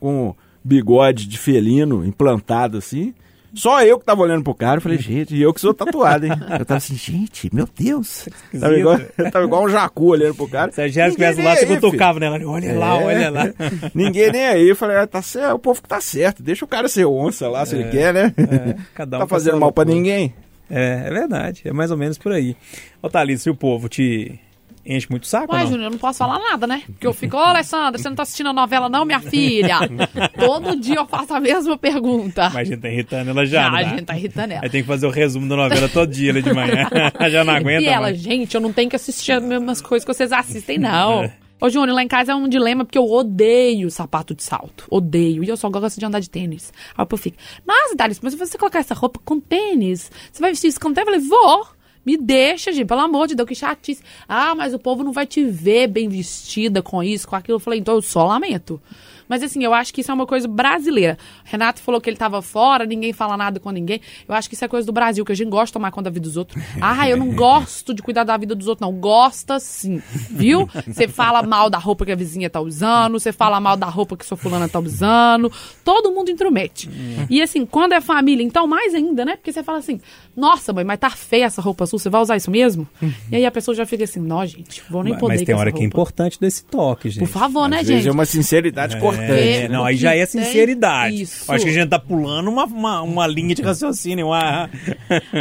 [0.00, 3.14] com bigode de felino implantado assim.
[3.54, 6.26] Só eu que tava olhando pro cara, eu falei, gente, e eu que sou tatuado,
[6.26, 6.32] hein?
[6.58, 8.28] Eu tava assim, gente, meu Deus.
[8.58, 8.98] Tava igual,
[9.32, 10.72] tava igual um jacu olhando pro cara.
[10.72, 12.38] Se a Jéssica estivesse lá, você cutucava nela.
[12.44, 13.04] Olha lá, É.
[13.04, 13.44] olha lá.
[13.94, 14.68] Ninguém nem aí.
[14.68, 16.42] Eu falei, ah, tá certo, o povo que tá certo.
[16.42, 18.34] Deixa o cara ser onça lá, se ele quer, né?
[18.36, 20.34] É, cada um tá fazendo mal pra ninguém.
[20.70, 21.62] É, é verdade.
[21.64, 22.56] É mais ou menos por aí.
[23.02, 24.38] Ô, Thalita, se o povo te
[24.86, 25.66] enche muito o saco Ué, não?
[25.66, 26.82] Júnior, eu não posso falar nada, né?
[26.86, 29.78] Porque eu fico, ô Alessandra, você não tá assistindo a novela não, minha filha?
[30.38, 32.50] Todo dia eu faço a mesma pergunta.
[32.50, 34.62] Mas a gente tá irritando ela já, Já, não a gente tá irritando ela.
[34.64, 36.88] Aí tem que fazer o resumo da novela todo dia ali de manhã.
[37.30, 38.18] já não aguenta E ela, mais.
[38.18, 41.24] gente, eu não tenho que assistir as mesmas coisas que vocês assistem, não.
[41.24, 41.32] É.
[41.60, 44.86] Ô, Júnior, lá em casa é um dilema porque eu odeio sapato de salto.
[44.90, 45.42] Odeio.
[45.42, 46.72] E eu só gosto de andar de tênis.
[46.96, 50.40] Aí o povo fica, nossa, Thales, mas se você colocar essa roupa com tênis, você
[50.40, 51.08] vai vestir isso com tênis?
[51.08, 51.73] Eu falei, vou.
[52.04, 54.02] Me deixa, gente, pelo amor de Deus, que chatice.
[54.28, 57.56] Ah, mas o povo não vai te ver bem vestida com isso, com aquilo.
[57.56, 58.80] Eu falei, então eu só lamento.
[59.28, 61.18] Mas assim, eu acho que isso é uma coisa brasileira.
[61.44, 64.00] Renato falou que ele tava fora, ninguém fala nada com ninguém.
[64.28, 66.04] Eu acho que isso é coisa do Brasil, que a gente gosta de tomar conta
[66.04, 66.62] da vida dos outros.
[66.80, 68.94] Ah, eu não gosto de cuidar da vida dos outros, não.
[68.98, 70.68] Gosta sim, viu?
[70.86, 74.16] Você fala mal da roupa que a vizinha tá usando, você fala mal da roupa
[74.16, 75.50] que sua fulana tá usando.
[75.84, 76.88] Todo mundo intromete.
[77.30, 79.36] E assim, quando é família, então mais ainda, né?
[79.36, 80.00] Porque você fala assim,
[80.36, 82.86] nossa, mãe, mas tá feia essa roupa sua, você vai usar isso mesmo?
[83.30, 85.46] E aí a pessoa já fica assim, não, gente, vou nem Mas, poder mas com
[85.46, 87.20] tem essa hora que é roupa." importante desse toque, gente.
[87.20, 88.10] Por favor, né, Às vezes gente?
[88.10, 89.26] é uma sinceridade cortante.
[89.26, 91.22] Porque É, não, aí já é sinceridade.
[91.22, 91.50] Isso.
[91.52, 94.26] Acho que a gente tá pulando uma, uma, uma linha de raciocínio.
[94.28, 94.68] Uma...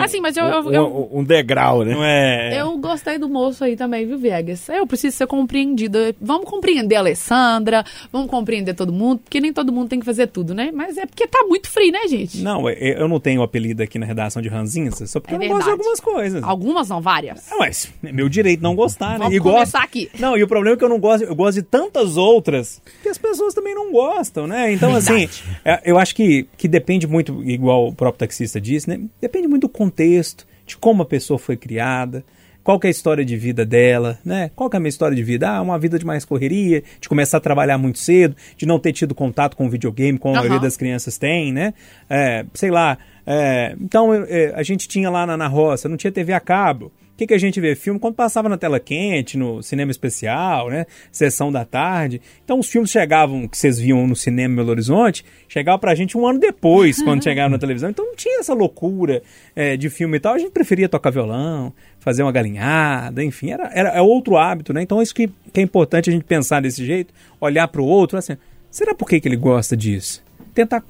[0.03, 1.93] Assim, mas eu, eu, eu, Um, um degrau, né?
[2.55, 2.61] É.
[2.61, 4.67] eu gostei do moço aí também, viu, Vegas?
[4.69, 6.15] Eu preciso ser compreendida.
[6.21, 10.27] Vamos compreender a Alessandra, vamos compreender todo mundo, porque nem todo mundo tem que fazer
[10.27, 10.71] tudo, né?
[10.73, 12.39] Mas é porque tá muito frio, né, gente?
[12.41, 14.49] Não, eu- não tenho apelido aqui na redação de
[14.89, 15.79] ranzinza, só porque É eu não gosto de verdade.
[15.81, 16.43] algumas coisas.
[16.43, 17.51] Algumas não, várias.
[17.51, 19.17] Ah, Mas é meu direito não gostar, né?
[19.19, 20.09] Vamos E gosto- começar aqui.
[20.19, 23.09] Não, e o problema é que eu não gosto, eu gosto de tantas outras que
[23.09, 24.71] as pessoas também não gostam, né?
[24.71, 25.27] Então, assim,
[25.65, 28.99] é, eu acho que, que depende muito, igual o próprio taxista disse, né?
[29.21, 32.23] Depende muito do contexto, de como a pessoa foi criada,
[32.63, 34.49] qual que é a história de vida dela, né?
[34.55, 35.49] Qual que é a minha história de vida?
[35.49, 38.93] Ah, uma vida de mais correria, de começar a trabalhar muito cedo, de não ter
[38.93, 40.47] tido contato com videogame, como a Aham.
[40.47, 41.73] maioria das crianças tem, né?
[42.09, 46.11] É, sei lá, é, então é, a gente tinha lá na, na roça, não tinha
[46.11, 46.91] TV a cabo.
[47.13, 47.75] O que, que a gente vê?
[47.75, 50.87] Filme quando passava na tela quente, no cinema especial, né?
[51.11, 52.19] Sessão da tarde.
[52.43, 56.17] Então os filmes chegavam, que vocês viam no cinema em Belo Horizonte, chegavam pra gente
[56.17, 57.91] um ano depois, quando chegavam na televisão.
[57.91, 59.21] Então não tinha essa loucura
[59.55, 60.33] é, de filme e tal.
[60.33, 64.81] A gente preferia tocar violão, fazer uma galinhada, enfim, era, era é outro hábito, né?
[64.81, 68.35] Então isso que, que é importante a gente pensar desse jeito, olhar pro outro, assim,
[68.71, 70.23] será por que, que ele gosta disso?
[70.51, 70.83] Tentar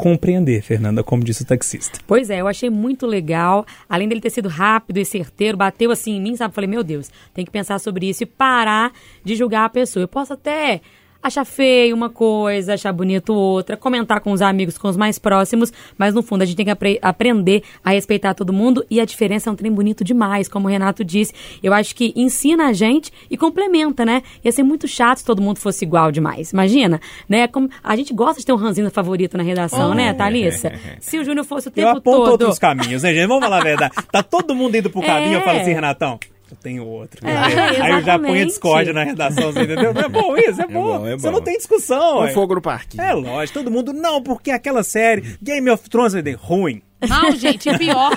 [0.00, 1.98] compreender, Fernanda, como disse o taxista.
[2.06, 3.66] Pois é, eu achei muito legal.
[3.86, 6.54] Além dele ter sido rápido e certeiro, bateu assim em mim, sabe?
[6.54, 10.02] Falei, meu Deus, tem que pensar sobre isso e parar de julgar a pessoa.
[10.02, 10.80] Eu posso até
[11.22, 15.72] achar feio uma coisa, achar bonito outra, comentar com os amigos, com os mais próximos,
[15.98, 19.04] mas no fundo a gente tem que apre- aprender a respeitar todo mundo e a
[19.04, 21.32] diferença é um trem bonito demais, como o Renato disse.
[21.62, 24.22] Eu acho que ensina a gente e complementa, né?
[24.44, 26.52] Ia ser muito chato se todo mundo fosse igual demais.
[26.52, 27.46] Imagina, né?
[27.48, 30.72] Como a gente gosta de ter um ranzinho favorito na redação, né, Thalissa?
[31.00, 32.30] Se o Júnior fosse o Eu tempo aponto todo.
[32.30, 33.26] outros caminhos, né, gente?
[33.26, 33.94] Vamos falar a verdade.
[34.10, 35.60] Tá todo mundo indo pro caminho, eu falo É.
[35.62, 36.18] assim, Renatão,
[36.50, 37.26] eu tenho outro.
[37.26, 37.36] É,
[37.82, 39.90] Aí eu já ponho discórdia na redação, você entendeu?
[39.96, 40.98] É bom isso, é bom.
[40.98, 41.32] bom, é Você bom.
[41.36, 42.18] não tem discussão.
[42.18, 42.32] Um ué.
[42.32, 43.02] fogo no parquinho.
[43.02, 46.82] É lógico, todo mundo, não, porque aquela série Game of Thrones vai ter ruim.
[47.08, 48.10] Não, gente, e pior.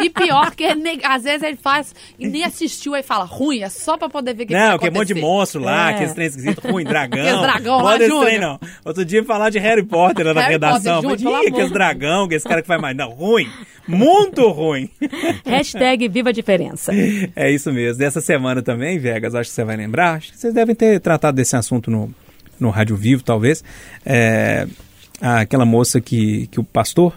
[0.00, 3.62] e pior que ele nem- às vezes ele faz e nem assistiu aí fala ruim,
[3.62, 5.90] é só pra poder ver o que não, que é um monte de monstro lá,
[5.90, 5.94] É.
[5.94, 7.18] aqueles trem esquisito, ruim, dragão.
[7.26, 8.40] Aqueles dragão não lá, desse trem, Júnior.
[8.62, 8.68] não.
[8.84, 11.02] Outro dia falar de Harry Potter lá na Harry redação.
[11.02, 11.48] Potter, Júnior, amor.
[11.48, 12.96] aqueles dragão, que esse cara que faz mais.
[12.96, 13.50] Não, ruim.
[13.96, 14.88] Muito ruim.
[15.44, 16.92] Hashtag Viva a Diferença.
[17.36, 17.98] É isso mesmo.
[17.98, 20.16] Dessa semana também, Vegas, acho que você vai lembrar.
[20.16, 22.12] Acho que vocês devem ter tratado desse assunto no,
[22.58, 23.62] no Rádio Vivo, talvez.
[24.04, 24.66] É,
[25.20, 27.12] aquela moça que, que o pastor,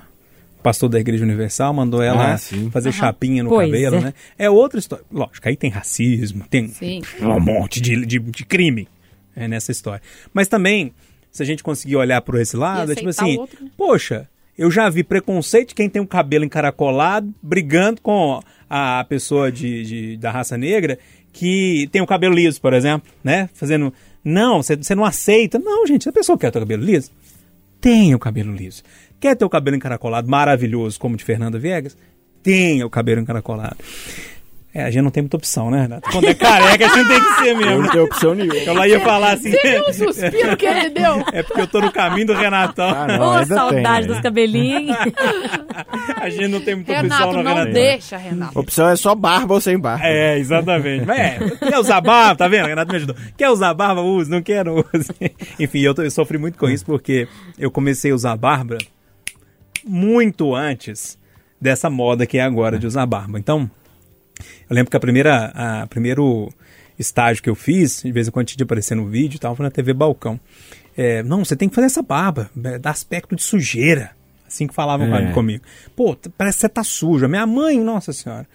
[0.59, 2.38] o pastor da Igreja Universal, mandou ela Ah,
[2.71, 4.01] fazer chapinha no Pois cabelo, é.
[4.01, 4.13] né?
[4.38, 5.05] É outra história.
[5.12, 7.01] Lógico, aí tem racismo, tem Sim.
[7.21, 8.88] um monte de, de, de crime
[9.36, 10.01] é, nessa história.
[10.33, 10.93] Mas também,
[11.31, 13.71] se a gente conseguir olhar por esse lado, é tipo assim, outro, né?
[13.77, 18.39] poxa, eu já vi preconceito de quem tem o cabelo encaracolado brigando com
[18.69, 20.97] a pessoa de, de- da raça negra
[21.31, 23.49] que tem o cabelo liso, por exemplo, né?
[23.53, 23.91] Fazendo.
[24.23, 25.57] Não, você não aceita.
[25.59, 27.11] Não, gente, a pessoa quer o cabelo liso,
[27.81, 28.83] tenha o cabelo liso.
[29.19, 31.97] Quer ter o cabelo encaracolado maravilhoso, como o de Fernanda Viegas?
[32.43, 33.77] Tenha o cabelo encaracolado.
[34.75, 36.09] É, a gente não tem muita opção, né, Renato?
[36.09, 37.71] Quando é careca, a gente tem que ser Eu mesmo.
[37.73, 37.89] não né?
[37.91, 38.55] tenho opção nenhuma.
[38.55, 39.51] Eu lá ia falar assim.
[39.51, 41.23] Você viu o suspiro que ele deu?
[41.31, 42.89] É porque eu tô no caminho do Renatão.
[42.89, 44.21] Ah, Ô, não, saudade tem, dos né?
[44.23, 44.97] cabelinhos?
[46.19, 47.73] A gente não tem muita opção Renato, no não Renatão.
[47.73, 48.59] deixa, Renato.
[48.59, 50.05] Opção é só barba ou sem barba.
[50.05, 51.05] É, exatamente.
[51.05, 52.65] Mas é, quer usar barba, tá vendo?
[52.67, 53.15] Renato me ajudou.
[53.38, 54.29] Quer usar barba, use.
[54.31, 55.09] Não quer, não use.
[55.59, 57.27] Enfim, eu, eu sofri muito com isso porque
[57.59, 58.77] eu comecei a usar barba
[59.86, 61.17] muito antes
[61.62, 63.38] dessa moda que é agora de usar barba.
[63.38, 63.69] Então,
[64.69, 66.51] eu lembro que a primeira, a primeiro
[66.97, 69.56] estágio que eu fiz, de vez em quando tinha de aparecer no vídeo e tal,
[69.56, 70.39] foi na TV Balcão.
[70.95, 74.12] É, não, você tem que fazer essa barba, é, dá aspecto de sujeira.
[74.47, 75.32] Assim que falavam É.
[75.32, 75.63] comigo.
[75.95, 77.25] Pô, parece que você tá sujo.
[77.25, 78.45] A minha mãe, nossa senhora.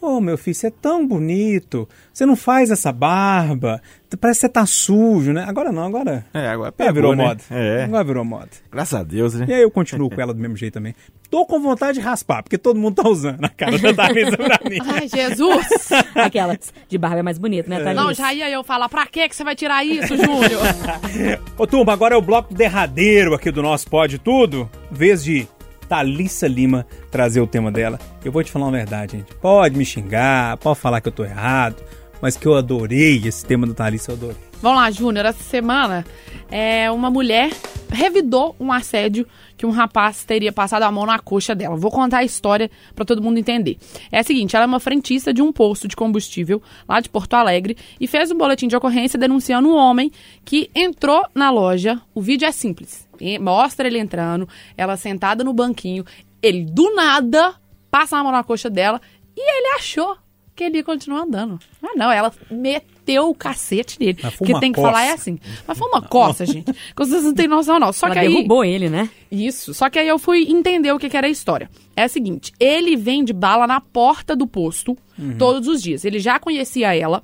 [0.00, 1.88] Ô, meu filho, você é tão bonito.
[2.12, 3.82] Você não faz essa barba.
[4.20, 5.44] Parece que você tá sujo, né?
[5.46, 6.24] Agora não, agora.
[6.32, 7.24] É, agora pegou, virou né?
[7.24, 7.42] moda.
[7.50, 7.84] É.
[7.84, 8.48] Agora virou moda.
[8.70, 9.46] Graças a Deus, né?
[9.48, 10.94] E aí eu continuo com ela do mesmo jeito também.
[11.28, 14.60] Tô com vontade de raspar, porque todo mundo tá usando a cara da Thalissa pra
[14.70, 14.78] mim.
[14.86, 15.90] Ai, Jesus!
[16.14, 18.02] Aquelas de barba é mais bonita, né, Thalissa?
[18.02, 20.62] Não, já ia eu falar, pra que que você vai tirar isso, Júnior?
[21.58, 24.70] Ô, turma, agora é o bloco derradeiro aqui do nosso Pode Tudo.
[24.90, 25.46] Vez de
[25.88, 27.98] Thalissa Lima trazer o tema dela.
[28.24, 29.34] Eu vou te falar uma verdade, gente.
[29.36, 31.82] Pode me xingar, pode falar que eu tô errado,
[32.20, 34.48] mas que eu adorei esse tema do Thalissa, eu adorei.
[34.60, 35.24] Vamos lá, Júnior.
[35.24, 36.04] Essa semana,
[36.50, 37.50] é, uma mulher
[37.90, 41.76] revidou um assédio que um rapaz teria passado a mão na coxa dela.
[41.76, 43.76] Vou contar a história para todo mundo entender.
[44.10, 47.34] É a seguinte, ela é uma frentista de um posto de combustível lá de Porto
[47.34, 50.12] Alegre e fez um boletim de ocorrência denunciando um homem
[50.44, 52.00] que entrou na loja.
[52.14, 53.07] O vídeo é simples.
[53.40, 56.04] Mostra ele entrando, ela sentada no banquinho,
[56.42, 57.54] ele do nada
[57.90, 59.00] passa a mão na coxa dela
[59.36, 60.16] e ele achou
[60.58, 61.60] que ele ia continuar andando.
[61.80, 64.18] Ah, não, ela meteu o cacete nele.
[64.20, 64.88] Mas que tem que coça.
[64.88, 65.38] falar é assim.
[65.64, 66.72] Mas foi uma coça, gente.
[66.72, 67.92] Que vocês não têm noção, não.
[67.92, 68.28] Só Ela que aí.
[68.28, 69.08] derrubou ele, né?
[69.30, 69.72] Isso.
[69.72, 71.70] Só que aí eu fui entender o que, que era a história.
[71.94, 74.98] É o seguinte: ele vende bala na porta do posto
[75.38, 76.04] todos os dias.
[76.04, 77.22] Ele já conhecia ela.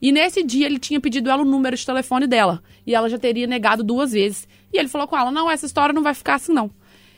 [0.00, 2.60] E nesse dia ele tinha pedido ela o número de telefone dela.
[2.84, 4.48] E ela já teria negado duas vezes.
[4.72, 6.70] E ele falou com ela: não, essa história não vai ficar assim, não.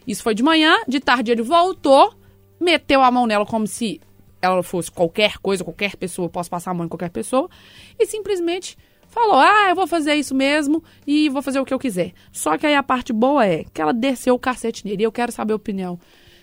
[0.07, 2.15] Isso foi de manhã, de tarde ele voltou,
[2.61, 4.01] meteu a mão nela como se
[4.43, 7.49] ela fosse qualquer coisa, qualquer pessoa, posso passar a mão em qualquer pessoa,
[7.99, 8.77] e simplesmente
[9.09, 12.13] falou: Ah, eu vou fazer isso mesmo e vou fazer o que eu quiser.
[12.33, 15.03] Só que aí a parte boa é que ela desceu o cacete nele.
[15.03, 15.99] E eu quero saber a opinião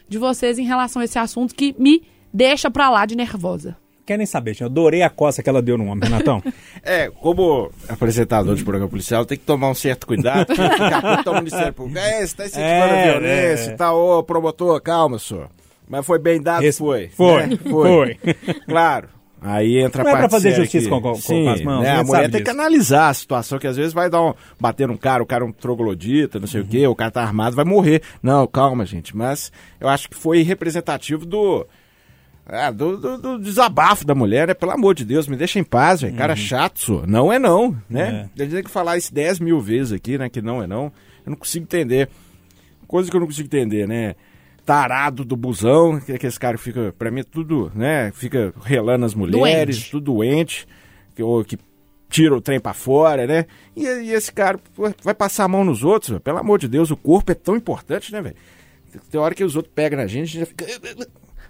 [0.08, 2.04] de vocês em relação a esse assunto que me
[2.34, 3.78] deixa pra lá de nervosa.
[4.06, 4.62] Querem saber, gente?
[4.62, 6.42] Eu adorei a coça que ela deu no homem, Renatão.
[6.84, 11.02] É, como apresentador de programa policial, tem que tomar um certo cuidado, porque daqui a
[11.02, 12.00] pouco tá o Ministério Público.
[12.00, 13.74] É, você tá incentivando É, a violência é.
[13.74, 14.00] e tal.
[14.00, 15.48] Ô, promotor, calma, senhor.
[15.88, 17.10] Mas foi bem dado, Esse- foi.
[17.10, 17.58] foi, né?
[17.70, 18.18] foi.
[18.68, 19.10] Claro.
[19.44, 21.82] Aí entra a Não é pra parte fazer justiça com- com- com Sim, as mãos,
[21.84, 21.92] né?
[21.98, 22.52] a mulher tem que disso.
[22.60, 25.48] analisar a situação, que às vezes vai dar um, bater num cara, o cara é
[25.48, 28.02] um troglodita, não sei o quê, o cara tá armado, vai morrer.
[28.22, 29.16] Não, calma, gente.
[29.18, 31.66] Mas eu acho que foi representativo do...
[32.46, 34.54] Ah, do, do- do desabafo da mulher, né?
[34.54, 36.16] Pelo amor de Deus, me deixa em paz, velho.
[36.16, 37.04] Cara chato, só.
[37.08, 38.30] Não é não, né?
[38.38, 40.30] Ele tem que falar isso 10 mil vezes aqui, né?
[40.30, 40.86] Que não é não.
[41.26, 42.10] Eu não consigo entender.
[42.88, 44.16] Coisa que eu não consigo entender, né?
[44.66, 48.12] Tarado do busão, que, que esse cara fica, pra mim, tudo, né?
[48.14, 49.92] Fica relando as mulheres, Doente.
[49.92, 50.68] tudo doente,
[51.16, 51.58] que, ou que
[52.10, 53.46] tira o trem pra fora, né?
[53.76, 56.20] E, e esse cara pô, vai passar a mão nos outros, velho.
[56.22, 58.36] pelo amor de Deus, o corpo é tão importante, né, velho?
[59.10, 60.66] Tem hora que os outros pegam na gente, a gente já fica.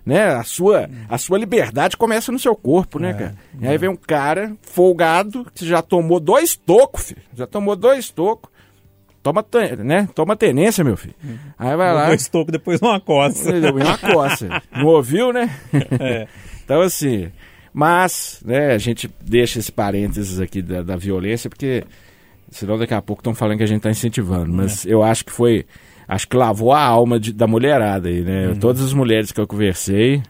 [0.06, 0.34] Né?
[0.34, 3.36] A sua, a sua liberdade começa no seu corpo, né, cara?
[3.60, 7.22] E aí vem um cara folgado que já tomou dois tocos, filho.
[7.36, 8.49] Já tomou dois tocos.
[9.22, 9.45] Toma,
[9.78, 10.10] né?
[10.16, 11.14] Toma tenência, meu filho.
[11.58, 12.08] Aí vai lá.
[12.08, 13.52] Dois tocos, depois uma coça.
[13.56, 14.62] Uma coça.
[14.76, 15.49] Não ouviu, né?
[15.99, 16.28] É.
[16.64, 17.30] Então, assim.
[17.74, 21.84] Mas, né, a gente deixa esse parênteses aqui da, da violência, porque
[22.49, 24.52] senão daqui a pouco estão falando que a gente está incentivando.
[24.52, 25.66] Mas eu acho que foi.
[26.14, 28.53] Acho que lavou a alma de- da mulherada aí, né?
[28.59, 30.22] Todas as mulheres que eu conversei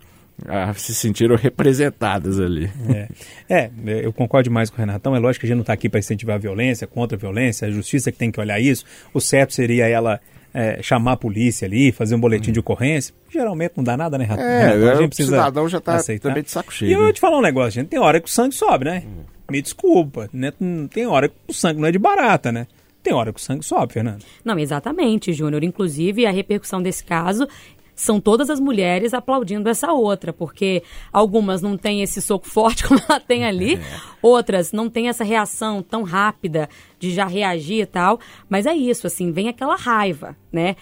[0.48, 2.70] ah, se sentiram representadas ali.
[2.94, 3.08] É.
[3.50, 3.72] É,
[4.04, 5.16] eu concordo demais com o Renatão.
[5.16, 7.68] É lógico que a gente não está aqui para incentivar a violência, contra a violência,
[7.68, 8.86] a justiça que tem que olhar isso.
[9.12, 10.20] O certo seria ela
[10.54, 13.12] é, chamar a polícia ali, fazer um boletim de ocorrência.
[13.32, 14.46] Geralmente não dá nada, né, Renatão?
[14.46, 17.06] É, Renatão, o cidadão já tá também de saco cheio, E eu né?
[17.06, 17.88] vou te falar um negócio, gente.
[17.88, 19.04] Tem hora que o sangue sobe, né?
[19.50, 20.30] Me desculpa.
[20.32, 20.54] Né?
[20.94, 22.68] Tem hora que o sangue não é de barata, né?
[23.04, 24.24] Tem hora que o sangue sobe, Fernando.
[24.44, 25.64] Não, exatamente, Júnior.
[25.64, 27.48] Inclusive, a repercussão desse caso
[27.96, 30.82] são todas as mulheres aplaudindo essa outra, porque
[31.14, 33.80] algumas não têm esse soco forte como ela tem ali,
[34.22, 36.68] outras não têm essa reação tão rápida
[37.00, 38.20] de já reagir e tal.
[38.50, 40.76] Mas é isso, assim, vem aquela raiva, né?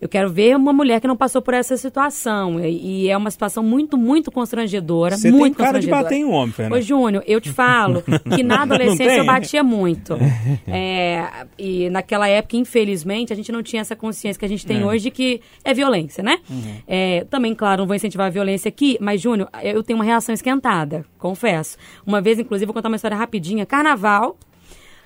[0.00, 2.60] Eu quero ver uma mulher que não passou por essa situação.
[2.60, 5.16] E, é uma situação muito, muito constrangedora.
[5.16, 6.78] Você muito tem cara de bater em um homem, Fernando.
[6.78, 8.02] Ô, Júnior, eu te falo
[8.34, 10.16] que na adolescência eu batia muito.
[10.68, 14.84] É, e naquela época, infelizmente, a gente não tinha essa consciência que a gente tem
[14.84, 16.38] hoje de que é violência, né?
[16.86, 20.34] É, também, claro, não vou incentivar a violência aqui, mas, Júnior, eu tenho uma reação
[20.34, 21.76] esquentada, confesso.
[22.06, 23.64] Uma vez, inclusive, vou contar uma história rapidinha.
[23.64, 24.36] Carnaval.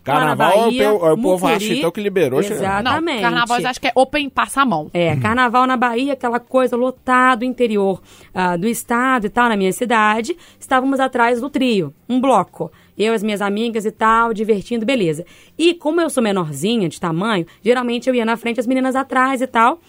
[0.02, 2.40] Carnaval, Bahia, o pe- o povo acha então que liberou.
[2.42, 3.14] chega- Exatamente.
[3.16, 4.90] Não, carnaval eu acho que é open passa a mão.
[4.94, 8.00] É, carnaval na Bahia, aquela coisa lotado, interior
[8.34, 10.36] ah, do estado e tal, na minha cidade.
[10.58, 12.72] Estávamos atrás do trio, um bloco.
[12.98, 15.24] Eu, as minhas amigas e tal, divertindo, beleza.
[15.58, 19.40] E como eu sou menorzinha de tamanho, geralmente eu ia na frente, as meninas atrás
[19.40, 19.80] e tal.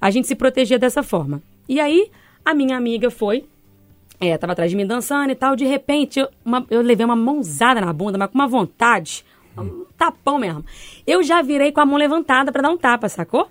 [0.00, 1.42] A gente se protegia dessa forma.
[1.68, 2.10] E aí,
[2.44, 3.44] a minha amiga foi,
[4.20, 5.56] é, tava atrás de mim dançando e tal.
[5.56, 9.24] De repente, eu, uma- eu levei uma mãozada na bunda, mas com uma vontade.
[9.60, 10.64] Um tapão mesmo.
[11.06, 13.48] Eu já virei com a mão levantada pra dar um tapa, sacou?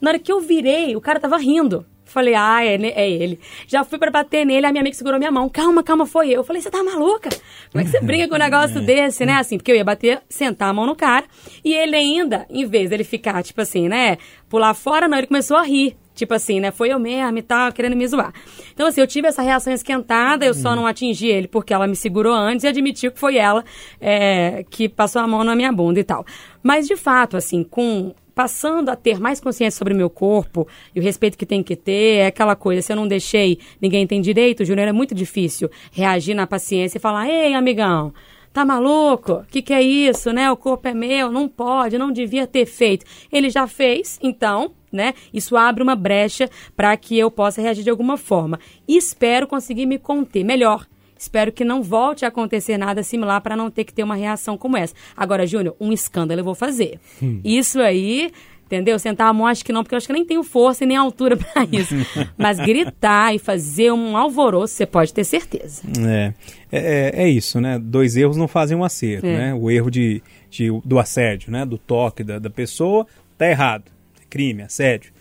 [0.00, 1.84] Na hora que eu virei, o cara tava rindo.
[2.10, 3.38] Falei, ah, é, é ele.
[3.68, 5.48] Já fui pra bater nele, a minha amiga segurou minha mão.
[5.48, 6.40] Calma, calma, foi eu.
[6.40, 7.30] Eu falei, você tá maluca?
[7.70, 9.34] Como é que você brinca com um negócio desse, né?
[9.34, 11.24] Assim, porque eu ia bater, sentar a mão no cara.
[11.64, 14.18] E ele ainda, em vez dele ficar, tipo assim, né?
[14.48, 15.96] Pular fora, não, ele começou a rir.
[16.14, 16.70] Tipo assim, né?
[16.70, 18.32] Foi eu mesmo e tal, querendo me zoar.
[18.72, 21.96] Então, assim, eu tive essa reação esquentada, eu só não atingi ele porque ela me
[21.96, 23.64] segurou antes e admitiu que foi ela
[24.00, 26.24] é, que passou a mão na minha bunda e tal.
[26.62, 31.00] Mas, de fato, assim, com passando a ter mais consciência sobre o meu corpo e
[31.00, 34.20] o respeito que tem que ter, é aquela coisa, se eu não deixei, ninguém tem
[34.20, 38.14] direito, Júnior, é muito difícil reagir na paciência e falar, ei, amigão,
[38.52, 39.32] Tá maluco?
[39.34, 40.50] O que, que é isso, né?
[40.50, 43.06] O corpo é meu, não pode, não devia ter feito.
[43.30, 45.14] Ele já fez, então, né?
[45.32, 48.58] Isso abre uma brecha para que eu possa reagir de alguma forma.
[48.88, 50.86] E espero conseguir me conter melhor.
[51.18, 54.56] Espero que não volte a acontecer nada similar para não ter que ter uma reação
[54.56, 54.94] como essa.
[55.14, 56.98] Agora, Júnior, um escândalo eu vou fazer.
[57.44, 58.30] Isso aí
[58.66, 59.00] Entendeu?
[59.00, 60.86] Sentar a mão, acho que não, porque eu acho que eu nem tenho força e
[60.86, 61.92] nem altura pra isso.
[62.38, 65.82] Mas gritar e fazer um alvoroço, você pode ter certeza.
[66.08, 66.32] É,
[66.70, 67.80] é, é isso, né?
[67.80, 69.36] Dois erros não fazem um acerto, É.
[69.36, 69.54] né?
[69.54, 71.66] O erro de, de- do assédio, né?
[71.66, 73.90] Do toque da, da pessoa, tá errado.
[74.30, 75.12] Crime, assédio.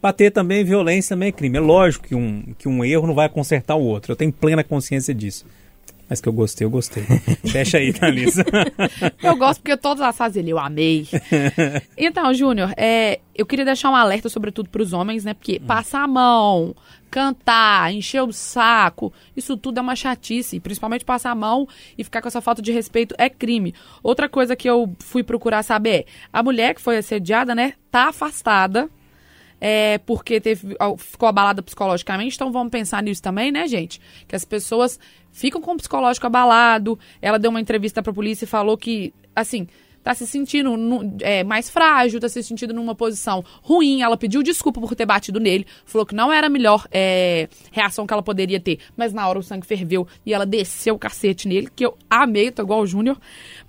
[0.00, 1.58] Bater também, violência também é crime.
[1.58, 4.12] É lógico que um, que um erro não vai consertar o outro.
[4.12, 5.44] Eu tenho plena consciência disso.
[6.08, 7.04] Mas que eu gostei, eu gostei.
[7.50, 8.44] Fecha aí, Thalissa.
[9.22, 11.06] Eu gosto porque todas as fases dele eu amei.
[11.96, 15.32] Então, Júnior, é, eu queria deixar um alerta, sobretudo para os homens, né?
[15.32, 16.74] Porque passar a mão,
[17.10, 20.60] cantar, encher o saco, isso tudo é uma chatice.
[20.60, 23.74] Principalmente passar a mão e ficar com essa falta de respeito é crime.
[24.02, 28.08] Outra coisa que eu fui procurar saber é: a mulher que foi assediada, né, tá
[28.08, 28.90] afastada.
[29.66, 33.98] É, porque teve, ficou abalada psicologicamente, então vamos pensar nisso também, né, gente?
[34.28, 35.00] Que as pessoas
[35.32, 36.98] ficam com o psicológico abalado.
[37.22, 39.66] Ela deu uma entrevista pra polícia e falou que, assim,
[40.04, 44.02] tá se sentindo nu- é, mais frágil, tá se sentindo numa posição ruim.
[44.02, 48.06] Ela pediu desculpa por ter batido nele, falou que não era a melhor é, reação
[48.06, 51.48] que ela poderia ter, mas na hora o sangue ferveu e ela desceu o cacete
[51.48, 53.18] nele, que eu amei, tô igual o Júnior.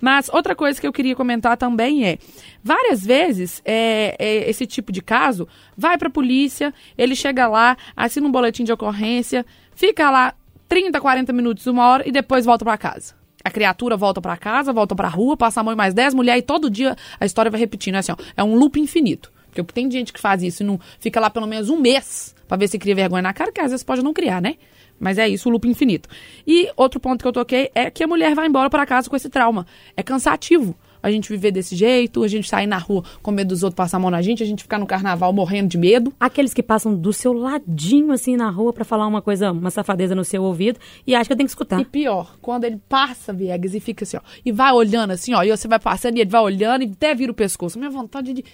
[0.00, 2.18] Mas outra coisa que eu queria comentar também é,
[2.62, 8.26] várias vezes é, é, esse tipo de caso vai pra polícia, ele chega lá, assina
[8.26, 10.34] um boletim de ocorrência, fica lá
[10.68, 13.14] 30, 40 minutos, uma hora e depois volta pra casa.
[13.46, 16.42] A criatura volta pra casa, volta pra rua, passa a mão em mais 10 mulheres
[16.42, 17.94] e todo dia a história vai repetindo.
[17.94, 19.32] É, assim, ó, é um loop infinito.
[19.52, 22.56] Porque tem gente que faz isso e não fica lá pelo menos um mês pra
[22.56, 24.56] ver se cria vergonha na cara, que às vezes pode não criar, né?
[24.98, 26.08] Mas é isso, o loop infinito.
[26.44, 29.14] E outro ponto que eu toquei é que a mulher vai embora pra casa com
[29.14, 29.64] esse trauma.
[29.96, 30.74] É cansativo.
[31.06, 33.98] A gente viver desse jeito, a gente sair na rua com medo dos outros passar
[33.98, 36.12] a mão na gente, a gente ficar no carnaval morrendo de medo.
[36.18, 40.16] Aqueles que passam do seu ladinho, assim, na rua pra falar uma coisa, uma safadeza
[40.16, 41.80] no seu ouvido e acha que eu tenho que escutar.
[41.80, 45.44] E pior, quando ele passa, Viegas, e fica assim, ó, e vai olhando assim, ó,
[45.44, 47.78] e você vai passando e ele vai olhando e até vira o pescoço.
[47.78, 48.44] Minha vontade de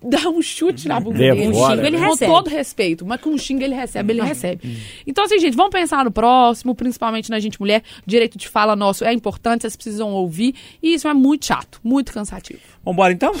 [0.08, 1.48] dar um chute na bunda dele.
[1.48, 1.98] Um xingo ele né?
[1.98, 2.32] Com recebe.
[2.32, 4.78] todo respeito, mas com um xingo ele recebe, ele recebe.
[5.06, 7.82] Então, assim, gente, vamos pensar no próximo, principalmente na gente mulher.
[8.06, 10.54] Direito de fala nosso é importante, vocês precisam ouvir.
[10.82, 12.60] E isso é muito chato, muito cansativo.
[12.84, 13.32] Vambora então?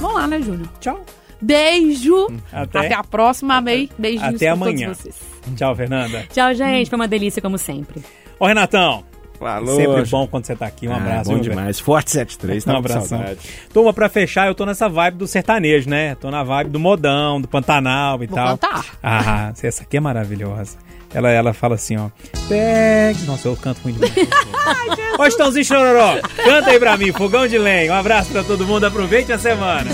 [0.00, 0.68] Vamos lá, né, Júnior?
[0.80, 1.04] Tchau.
[1.40, 2.28] Beijo.
[2.52, 2.78] Até.
[2.78, 3.90] Até, a próxima, amei.
[3.98, 4.88] Beijinhos Até amanhã.
[4.88, 5.20] todos vocês.
[5.56, 6.26] Tchau, Fernanda.
[6.32, 6.88] Tchau, gente.
[6.88, 8.02] Foi uma delícia, como sempre.
[8.38, 9.15] Ô, Renatão.
[9.38, 9.76] Falou.
[9.76, 10.88] Sempre bom quando você tá aqui.
[10.88, 11.24] Um Ah, abraço.
[11.30, 11.56] bom viu, velho?
[11.56, 11.78] demais.
[11.80, 13.24] Forte 73, Um tava com abração.
[13.72, 16.14] Turma, pra fechar, eu tô nessa vibe do sertanejo, né?
[16.16, 18.48] Tô na vibe do modão, do Pantanal e Vou tal.
[18.58, 18.84] cantar.
[19.02, 20.76] Ah, essa aqui é maravilhosa.
[21.14, 22.08] Ela, ela fala assim, ó.
[22.48, 23.22] Pegue.
[23.24, 24.14] Nossa, eu canto muito demais.
[25.18, 27.92] Ô, Estãozinho Chororó, canta aí pra mim, fogão de lenha.
[27.92, 29.90] Um abraço pra todo mundo, aproveite a semana.